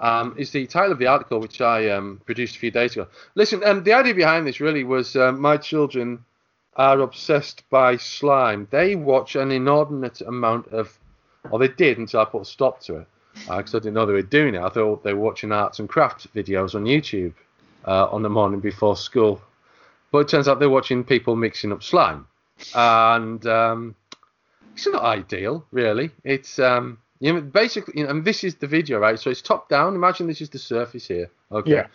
um, 0.00 0.34
is 0.36 0.50
the 0.50 0.66
title 0.66 0.92
of 0.92 0.98
the 0.98 1.06
article 1.06 1.40
which 1.40 1.60
I 1.60 1.88
um, 1.90 2.20
produced 2.26 2.56
a 2.56 2.58
few 2.58 2.70
days 2.70 2.92
ago. 2.92 3.06
Listen, 3.34 3.62
um, 3.64 3.84
the 3.84 3.92
idea 3.92 4.14
behind 4.14 4.46
this 4.46 4.60
really 4.60 4.84
was 4.84 5.16
uh, 5.16 5.32
my 5.32 5.56
children 5.56 6.24
are 6.76 7.00
obsessed 7.00 7.68
by 7.70 7.96
slime. 7.96 8.66
They 8.70 8.96
watch 8.96 9.36
an 9.36 9.50
inordinate 9.50 10.20
amount 10.22 10.68
of, 10.68 10.98
or 11.50 11.58
they 11.58 11.68
did 11.68 11.98
until 11.98 12.20
I 12.20 12.24
put 12.24 12.42
a 12.42 12.44
stop 12.44 12.80
to 12.82 12.96
it, 12.96 13.06
because 13.34 13.74
uh, 13.74 13.78
I 13.78 13.80
didn't 13.80 13.94
know 13.94 14.06
they 14.06 14.12
were 14.12 14.22
doing 14.22 14.54
it. 14.54 14.62
I 14.62 14.70
thought 14.70 15.04
they 15.04 15.14
were 15.14 15.20
watching 15.20 15.52
arts 15.52 15.78
and 15.78 15.88
crafts 15.88 16.26
videos 16.34 16.74
on 16.74 16.84
YouTube 16.84 17.34
uh, 17.86 18.06
on 18.06 18.22
the 18.22 18.30
morning 18.30 18.60
before 18.60 18.96
school. 18.96 19.40
But 20.10 20.18
it 20.18 20.28
turns 20.28 20.48
out 20.48 20.58
they're 20.58 20.68
watching 20.68 21.04
people 21.04 21.36
mixing 21.36 21.72
up 21.72 21.82
slime. 21.82 22.26
And 22.74 23.46
um, 23.46 23.94
it's 24.74 24.86
not 24.86 25.02
ideal, 25.02 25.64
really. 25.70 26.10
It's 26.24 26.58
um, 26.58 26.98
you 27.22 27.32
know, 27.32 27.40
basically, 27.40 27.94
you 27.96 28.04
know, 28.04 28.10
and 28.10 28.24
this 28.24 28.42
is 28.42 28.56
the 28.56 28.66
video, 28.66 28.98
right? 28.98 29.16
So 29.16 29.30
it's 29.30 29.40
top 29.40 29.68
down. 29.68 29.94
Imagine 29.94 30.26
this 30.26 30.40
is 30.40 30.50
the 30.50 30.58
surface 30.58 31.06
here. 31.06 31.30
Okay. 31.52 31.70
Yeah. 31.70 31.86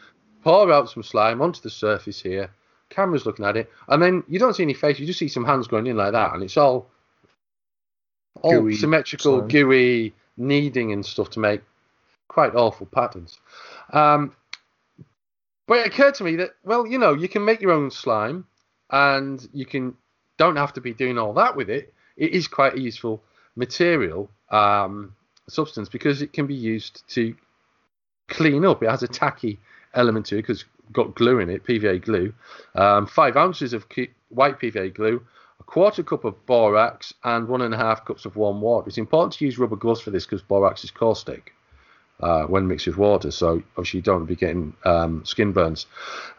Pour 0.41 0.71
out 0.71 0.89
some 0.89 1.03
slime 1.03 1.41
onto 1.41 1.59
the 1.59 1.69
surface 1.69 2.21
here. 2.21 2.49
Camera's 2.89 3.25
looking 3.25 3.43
at 3.43 3.57
it, 3.57 3.69
and 3.89 4.01
then 4.01 4.23
you 4.29 4.39
don't 4.39 4.55
see 4.55 4.63
any 4.63 4.73
face. 4.73 4.97
You 4.97 5.05
just 5.05 5.19
see 5.19 5.27
some 5.27 5.43
hands 5.43 5.67
going 5.67 5.85
in 5.85 5.97
like 5.97 6.13
that, 6.13 6.33
and 6.33 6.41
it's 6.43 6.55
all 6.55 6.87
all 8.41 8.51
gooey 8.51 8.77
symmetrical, 8.77 9.39
slime. 9.39 9.49
gooey, 9.49 10.13
kneading 10.37 10.93
and 10.93 11.05
stuff 11.05 11.29
to 11.31 11.41
make 11.41 11.61
quite 12.29 12.55
awful 12.55 12.85
patterns. 12.85 13.37
Um, 13.91 14.33
but 15.67 15.79
it 15.79 15.87
occurred 15.87 16.15
to 16.15 16.23
me 16.23 16.37
that, 16.37 16.51
well, 16.63 16.87
you 16.87 16.99
know, 16.99 17.13
you 17.13 17.27
can 17.27 17.43
make 17.43 17.59
your 17.59 17.71
own 17.73 17.91
slime, 17.91 18.45
and 18.89 19.45
you 19.51 19.65
can 19.65 19.97
don't 20.37 20.55
have 20.55 20.71
to 20.71 20.79
be 20.79 20.93
doing 20.93 21.17
all 21.17 21.33
that 21.33 21.57
with 21.57 21.69
it. 21.69 21.93
It 22.15 22.31
is 22.31 22.47
quite 22.47 22.75
a 22.75 22.79
useful 22.79 23.21
material. 23.57 24.31
Um, 24.49 25.15
substance 25.49 25.89
because 25.89 26.21
it 26.21 26.33
can 26.33 26.47
be 26.47 26.55
used 26.55 27.07
to 27.09 27.35
clean 28.27 28.65
up. 28.65 28.83
It 28.83 28.89
has 28.89 29.03
a 29.03 29.07
tacky 29.07 29.59
element 29.93 30.27
to 30.27 30.35
it 30.35 30.43
because 30.43 30.61
it's 30.61 30.69
got 30.91 31.15
glue 31.15 31.39
in 31.39 31.49
it, 31.49 31.65
PVA 31.65 32.01
glue. 32.01 32.33
Um, 32.75 33.07
five 33.07 33.37
ounces 33.37 33.73
of 33.73 33.85
white 34.29 34.59
PVA 34.59 34.93
glue, 34.93 35.25
a 35.59 35.63
quarter 35.63 36.03
cup 36.03 36.25
of 36.25 36.45
borax, 36.45 37.13
and 37.23 37.47
one 37.47 37.61
and 37.61 37.73
a 37.73 37.77
half 37.77 38.05
cups 38.05 38.25
of 38.25 38.35
warm 38.35 38.61
water. 38.61 38.87
It's 38.87 38.97
important 38.97 39.33
to 39.33 39.45
use 39.45 39.57
rubber 39.57 39.75
gloves 39.75 40.01
for 40.01 40.11
this 40.11 40.25
because 40.25 40.41
borax 40.41 40.83
is 40.83 40.91
caustic. 40.91 41.53
Uh, 42.19 42.45
when 42.45 42.67
mixed 42.67 42.87
with 42.87 42.97
water, 42.97 43.29
so 43.29 43.61
obviously 43.77 43.99
you 43.99 44.01
don't 44.01 44.15
want 44.15 44.27
to 44.27 44.33
be 44.33 44.39
getting 44.39 44.73
um, 44.85 45.23
skin 45.23 45.51
burns. 45.51 45.85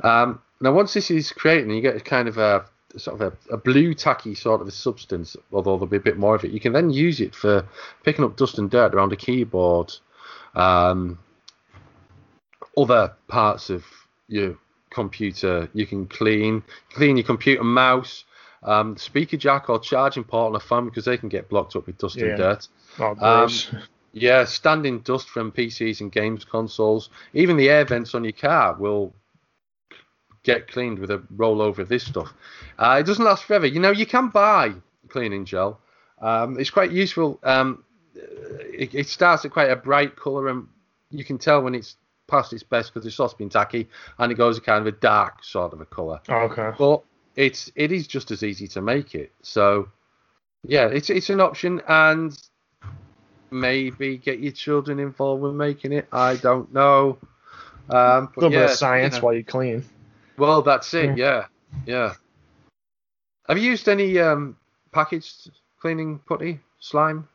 Um, 0.03 0.43
now, 0.61 0.73
once 0.73 0.93
this 0.93 1.09
is 1.09 1.31
created, 1.31 1.71
you 1.71 1.81
get 1.81 1.95
a 1.95 2.01
kind 2.01 2.27
of 2.27 2.37
a 2.37 2.65
sort 2.97 3.21
of 3.21 3.33
a, 3.33 3.55
a, 3.55 3.57
blue 3.57 3.95
tacky 3.95 4.35
sort 4.35 4.61
of 4.61 4.69
a 4.69 4.73
substance, 4.73 5.37
although 5.53 5.73
there'll 5.73 5.87
be 5.87 5.99
a 5.99 6.01
bit 6.01 6.17
more 6.17 6.35
of 6.35 6.45
it. 6.45 6.51
You 6.51 6.61
can 6.61 6.73
then 6.73 6.91
use 6.91 7.21
it 7.21 7.35
for 7.35 7.67
picking 8.03 8.25
up 8.25 8.37
dust 8.37 8.59
and 8.59 8.71
dirt 8.71 8.95
around 8.95 9.13
a 9.13 9.17
keyboard, 9.17 9.93
um, 10.55 11.19
other 12.77 13.13
parts 13.29 13.71
of 13.71 13.85
your 14.29 14.57
computer. 14.91 15.69
You 15.75 15.87
can 15.87 16.07
clean 16.07 16.63
clean 16.91 17.17
your 17.17 17.27
computer 17.27 17.65
mouse, 17.65 18.25
um, 18.63 18.97
speaker 18.97 19.37
jack 19.37 19.69
or 19.69 19.79
charging 19.79 20.25
port 20.25 20.51
on 20.51 20.57
a 20.57 20.61
phone 20.61 20.87
because 20.87 21.05
they 21.05 21.19
can 21.19 21.29
get 21.29 21.49
blocked 21.49 21.77
up 21.77 21.87
with 21.87 21.99
dust 21.99 22.17
yeah. 22.17 22.27
and 22.27 22.37
dirt. 22.39 22.69
Oh, 22.99 23.17
um, 23.21 23.51
yeah, 24.13 24.45
standing 24.45 25.01
dust 25.01 25.29
from 25.29 25.53
PCs 25.53 26.01
and 26.01 26.11
games 26.11 26.45
consoles. 26.45 27.11
Even 27.35 27.57
the 27.57 27.69
air 27.69 27.85
vents 27.85 28.15
on 28.15 28.25
your 28.25 28.33
car 28.33 28.75
will 28.75 29.13
get 30.43 30.69
cleaned 30.69 30.99
with 30.99 31.11
a 31.11 31.23
roll 31.37 31.61
over 31.61 31.83
of 31.83 31.89
this 31.89 32.05
stuff. 32.05 32.33
Uh, 32.79 32.99
it 33.01 33.07
doesn't 33.07 33.25
last 33.25 33.45
forever. 33.45 33.67
You 33.67 33.81
know, 33.81 33.91
you 33.91 34.07
can 34.07 34.29
buy 34.29 34.73
cleaning 35.09 35.45
gel. 35.45 35.81
Um, 36.21 36.59
it's 36.59 36.71
quite 36.71 36.91
useful. 36.91 37.39
Um, 37.43 37.85
it, 38.15 38.95
it 38.95 39.09
starts 39.09 39.45
at 39.45 39.51
quite 39.51 39.71
a 39.71 39.77
bright 39.77 40.17
colour, 40.17 40.49
and 40.49 40.67
you 41.11 41.25
can 41.25 41.39
tell 41.39 41.63
when 41.63 41.75
it's 41.75 41.97
past 42.27 42.53
its 42.53 42.63
best 42.63 42.93
because 42.93 43.05
the 43.05 43.11
sauce 43.11 43.35
been 43.35 43.49
tacky, 43.49 43.89
and 44.19 44.33
it 44.33 44.37
goes 44.37 44.59
a 44.59 44.61
kind 44.61 44.81
of 44.81 44.87
a 44.87 44.97
dark 44.99 45.45
sort 45.45 45.73
of 45.73 45.81
a 45.81 45.87
colour. 45.87 46.21
Oh, 46.29 46.41
okay. 46.51 46.71
But 46.79 47.03
it's 47.37 47.71
it 47.75 47.93
is 47.93 48.07
just 48.07 48.31
as 48.31 48.43
easy 48.43 48.69
to 48.69 48.81
make 48.83 49.15
it. 49.15 49.33
So 49.43 49.89
yeah, 50.65 50.87
it's 50.87 51.11
it's 51.11 51.31
an 51.31 51.41
option, 51.41 51.81
and 51.89 52.37
maybe 53.51 54.19
get 54.19 54.41
your 54.41 54.53
children 54.53 54.99
involved 54.99 55.43
with 55.43 55.55
making 55.55 55.93
it. 55.93 56.09
I 56.13 56.37
don't 56.37 56.73
know. 56.73 57.19
Um, 57.91 57.97
A 57.97 58.31
little 58.37 58.53
yeah, 58.53 58.59
bit 58.65 58.71
of 58.71 58.77
science 58.77 59.15
you 59.15 59.21
know. 59.21 59.25
while 59.25 59.35
you 59.35 59.45
clean. 59.45 59.85
Well, 60.39 60.63
that's 60.63 60.93
it. 60.95 61.19
Yeah, 61.19 61.47
yeah. 61.87 62.15
Have 63.49 63.59
you 63.59 63.65
used 63.71 63.89
any 63.89 64.19
um, 64.19 64.57
packaged 64.93 65.51
cleaning 65.81 66.21
putty 66.27 66.61
slime? 66.81 67.29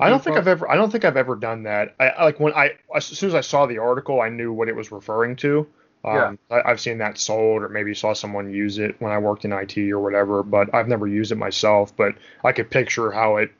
I 0.00 0.10
don't 0.10 0.22
think 0.22 0.36
I've 0.36 0.48
ever. 0.48 0.70
I 0.70 0.76
don't 0.76 0.90
think 0.92 1.04
I've 1.04 1.16
ever 1.16 1.34
done 1.34 1.64
that. 1.64 1.94
I 1.98 2.08
I- 2.10 2.24
like 2.24 2.38
when 2.38 2.52
I 2.54 2.72
as 2.94 3.04
soon 3.06 3.28
as 3.28 3.34
I 3.34 3.40
saw 3.40 3.66
the 3.66 3.78
article, 3.78 4.20
I 4.20 4.28
knew 4.28 4.52
what 4.52 4.68
it 4.68 4.76
was 4.76 4.92
referring 4.92 5.34
to. 5.36 5.66
Um, 6.04 6.38
I, 6.50 6.62
I've 6.70 6.80
seen 6.80 6.98
that 6.98 7.18
sold, 7.18 7.62
or 7.62 7.68
maybe 7.68 7.94
saw 7.94 8.12
someone 8.12 8.50
use 8.52 8.78
it 8.78 8.96
when 9.00 9.12
I 9.12 9.18
worked 9.18 9.44
in 9.44 9.52
IT 9.52 9.76
or 9.90 10.00
whatever. 10.00 10.42
But 10.42 10.72
I've 10.74 10.88
never 10.88 11.06
used 11.06 11.32
it 11.32 11.36
myself. 11.36 11.96
But 11.96 12.14
I 12.44 12.52
could 12.52 12.70
picture 12.70 13.10
how 13.12 13.36
it, 13.36 13.52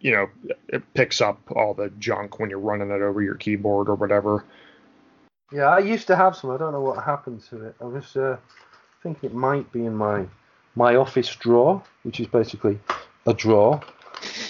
you 0.00 0.12
know, 0.12 0.28
it 0.68 0.82
picks 0.94 1.20
up 1.20 1.38
all 1.54 1.74
the 1.74 1.90
junk 1.98 2.38
when 2.38 2.48
you're 2.50 2.58
running 2.58 2.90
it 2.90 3.02
over 3.02 3.20
your 3.22 3.34
keyboard 3.34 3.88
or 3.88 3.94
whatever. 3.94 4.44
Yeah, 5.52 5.68
I 5.68 5.80
used 5.80 6.06
to 6.06 6.16
have 6.16 6.36
some. 6.36 6.50
I 6.50 6.56
don't 6.56 6.72
know 6.72 6.80
what 6.80 7.02
happened 7.02 7.42
to 7.50 7.66
it. 7.66 7.74
I 7.80 7.84
was 7.84 8.16
uh, 8.16 8.36
thinking 9.02 9.30
it 9.30 9.34
might 9.34 9.70
be 9.72 9.84
in 9.84 9.94
my 9.94 10.26
my 10.76 10.94
office 10.96 11.34
drawer, 11.34 11.82
which 12.04 12.20
is 12.20 12.28
basically 12.28 12.78
a 13.26 13.34
drawer 13.34 13.80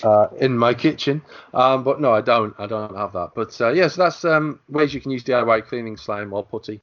uh, 0.03 0.29
in 0.39 0.57
my 0.57 0.75
kitchen. 0.75 1.23
Um, 1.55 1.85
but 1.85 2.01
no, 2.01 2.13
I 2.13 2.21
don't. 2.21 2.55
I 2.59 2.67
don't 2.67 2.97
have 2.97 3.13
that. 3.15 3.31
But 3.35 3.59
uh, 3.61 3.71
yes, 3.71 3.97
that's 3.97 4.25
um, 4.25 4.61
ways 4.69 4.93
you 4.93 5.01
can 5.01 5.11
use 5.11 5.25
DIY 5.25 5.67
cleaning 5.67 5.97
slime 5.97 6.33
or 6.33 6.45
putty 6.45 6.81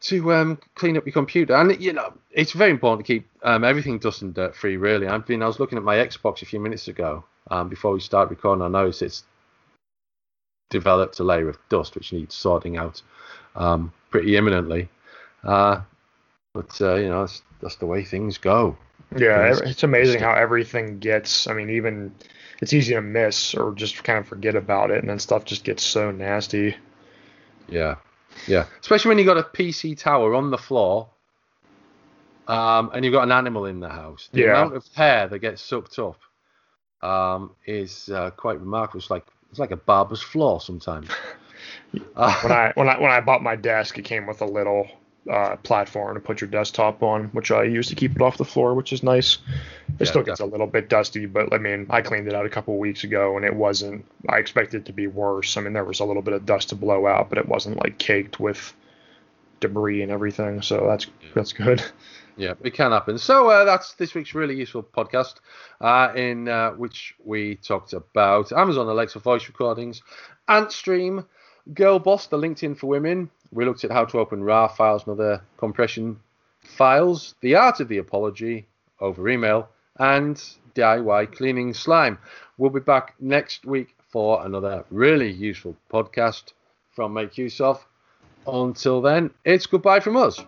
to 0.00 0.32
um, 0.34 0.58
clean 0.74 0.96
up 0.96 1.06
your 1.06 1.12
computer. 1.12 1.54
And 1.54 1.80
you 1.80 1.92
know, 1.92 2.14
it's 2.32 2.52
very 2.52 2.70
important 2.70 3.06
to 3.06 3.12
keep 3.12 3.28
um, 3.42 3.64
everything 3.64 3.98
dust 3.98 4.22
and 4.22 4.34
dirt 4.34 4.56
free. 4.56 4.76
Really, 4.76 5.06
I've 5.06 5.26
been. 5.26 5.42
I 5.42 5.46
was 5.46 5.60
looking 5.60 5.78
at 5.78 5.84
my 5.84 5.96
Xbox 5.96 6.42
a 6.42 6.46
few 6.46 6.58
minutes 6.58 6.88
ago 6.88 7.24
um, 7.50 7.68
before 7.68 7.92
we 7.92 8.00
start 8.00 8.30
recording. 8.30 8.62
I 8.62 8.68
noticed 8.68 9.02
it's 9.02 9.22
developed 10.70 11.18
a 11.20 11.24
layer 11.24 11.48
of 11.48 11.58
dust 11.68 11.94
which 11.94 12.12
needs 12.12 12.34
sorting 12.34 12.76
out 12.76 13.02
um, 13.54 13.92
pretty 14.10 14.36
imminently. 14.36 14.88
Uh, 15.44 15.80
but 16.52 16.80
uh, 16.80 16.94
you 16.94 17.08
know, 17.08 17.20
that's, 17.20 17.42
that's 17.60 17.76
the 17.76 17.86
way 17.86 18.04
things 18.04 18.38
go. 18.38 18.76
Yeah, 19.16 19.50
ev- 19.52 19.62
it's 19.64 19.84
amazing 19.84 20.20
how 20.20 20.34
everything 20.34 20.98
gets. 20.98 21.46
I 21.46 21.52
mean, 21.52 21.70
even 21.70 22.14
it's 22.60 22.72
easy 22.72 22.94
to 22.94 23.02
miss 23.02 23.54
or 23.54 23.72
just 23.72 24.02
kind 24.02 24.18
of 24.18 24.26
forget 24.26 24.56
about 24.56 24.90
it, 24.90 24.98
and 24.98 25.08
then 25.08 25.18
stuff 25.18 25.44
just 25.44 25.64
gets 25.64 25.82
so 25.82 26.10
nasty. 26.10 26.76
Yeah, 27.68 27.96
yeah. 28.48 28.66
Especially 28.80 29.10
when 29.10 29.18
you've 29.18 29.26
got 29.26 29.38
a 29.38 29.42
PC 29.42 29.96
tower 29.98 30.34
on 30.34 30.50
the 30.50 30.58
floor, 30.58 31.08
um, 32.48 32.90
and 32.94 33.04
you've 33.04 33.12
got 33.12 33.22
an 33.24 33.32
animal 33.32 33.66
in 33.66 33.80
the 33.80 33.88
house. 33.88 34.28
The 34.32 34.42
Yeah. 34.42 34.60
amount 34.60 34.76
of 34.76 34.86
hair 34.94 35.28
that 35.28 35.38
gets 35.38 35.62
sucked 35.62 35.98
up 35.98 36.18
um, 37.02 37.54
is 37.66 38.08
uh, 38.08 38.30
quite 38.30 38.58
remarkable. 38.60 38.98
It's 39.00 39.10
like 39.10 39.26
it's 39.50 39.58
like 39.58 39.70
a 39.70 39.76
barber's 39.76 40.22
floor 40.22 40.60
sometimes. 40.60 41.08
Uh, 42.14 42.34
when 42.42 42.52
I 42.52 42.72
when 42.74 42.88
I 42.88 42.98
when 43.00 43.10
I 43.10 43.20
bought 43.20 43.42
my 43.42 43.56
desk, 43.56 43.98
it 43.98 44.02
came 44.02 44.26
with 44.26 44.40
a 44.42 44.46
little 44.46 44.88
uh, 45.30 45.56
platform 45.56 46.14
to 46.14 46.20
put 46.20 46.40
your 46.40 46.48
desktop 46.50 47.02
on, 47.02 47.24
which 47.26 47.50
I 47.50 47.64
use 47.64 47.88
to 47.88 47.94
keep 47.94 48.14
it 48.14 48.22
off 48.22 48.36
the 48.36 48.44
floor, 48.44 48.74
which 48.74 48.92
is 48.92 49.02
nice. 49.02 49.38
It 49.98 50.04
Yeah, 50.04 50.06
still 50.06 50.22
gets 50.22 50.40
a 50.40 50.46
little 50.46 50.66
bit 50.66 50.88
dusty, 50.88 51.26
but 51.26 51.52
I 51.52 51.58
mean, 51.58 51.86
I 51.90 52.02
cleaned 52.02 52.28
it 52.28 52.34
out 52.34 52.46
a 52.46 52.50
couple 52.50 52.74
of 52.74 52.80
weeks 52.80 53.02
ago, 53.04 53.36
and 53.36 53.44
it 53.44 53.54
wasn't. 53.54 54.04
I 54.28 54.38
expected 54.38 54.82
it 54.82 54.86
to 54.86 54.92
be 54.92 55.06
worse. 55.06 55.56
I 55.56 55.62
mean, 55.62 55.72
there 55.72 55.84
was 55.84 56.00
a 56.00 56.04
little 56.04 56.22
bit 56.22 56.34
of 56.34 56.46
dust 56.46 56.68
to 56.70 56.74
blow 56.76 57.06
out, 57.06 57.28
but 57.28 57.38
it 57.38 57.48
wasn't 57.48 57.82
like 57.82 57.98
caked 57.98 58.38
with 58.38 58.72
debris 59.60 60.02
and 60.02 60.12
everything. 60.12 60.62
So 60.62 60.86
that's 60.86 61.06
that's 61.34 61.52
good. 61.52 61.82
Yeah, 62.36 62.54
it 62.62 62.74
can 62.74 62.92
happen. 62.92 63.16
So 63.18 63.48
uh, 63.48 63.64
that's 63.64 63.94
this 63.94 64.14
week's 64.14 64.34
really 64.34 64.54
useful 64.54 64.82
podcast, 64.82 65.36
uh, 65.80 66.12
in 66.14 66.48
uh, 66.48 66.72
which 66.72 67.14
we 67.24 67.56
talked 67.56 67.94
about 67.94 68.52
Amazon 68.52 68.88
Alexa 68.88 69.20
voice 69.20 69.48
recordings, 69.48 70.02
Antstream, 70.48 71.24
Girl 71.72 71.98
Boss, 71.98 72.26
the 72.26 72.36
LinkedIn 72.36 72.76
for 72.76 72.88
women. 72.88 73.30
We 73.52 73.64
looked 73.64 73.84
at 73.84 73.90
how 73.90 74.04
to 74.04 74.18
open 74.18 74.42
RAR 74.44 74.68
files 74.68 75.06
and 75.06 75.12
other 75.18 75.42
compression 75.56 76.20
files, 76.62 77.34
the 77.40 77.54
art 77.54 77.80
of 77.80 77.88
the 77.88 77.98
apology 77.98 78.66
over 79.00 79.28
email, 79.28 79.68
and 79.98 80.36
DIY 80.74 81.32
cleaning 81.34 81.72
slime. 81.72 82.18
We'll 82.58 82.70
be 82.70 82.80
back 82.80 83.14
next 83.18 83.64
week 83.64 83.94
for 84.10 84.44
another 84.44 84.84
really 84.90 85.30
useful 85.30 85.74
podcast 85.90 86.52
from 86.92 87.14
MakeUseOf. 87.14 87.80
Until 88.46 89.00
then, 89.00 89.30
it's 89.44 89.66
goodbye 89.66 90.00
from 90.00 90.16
us. 90.16 90.38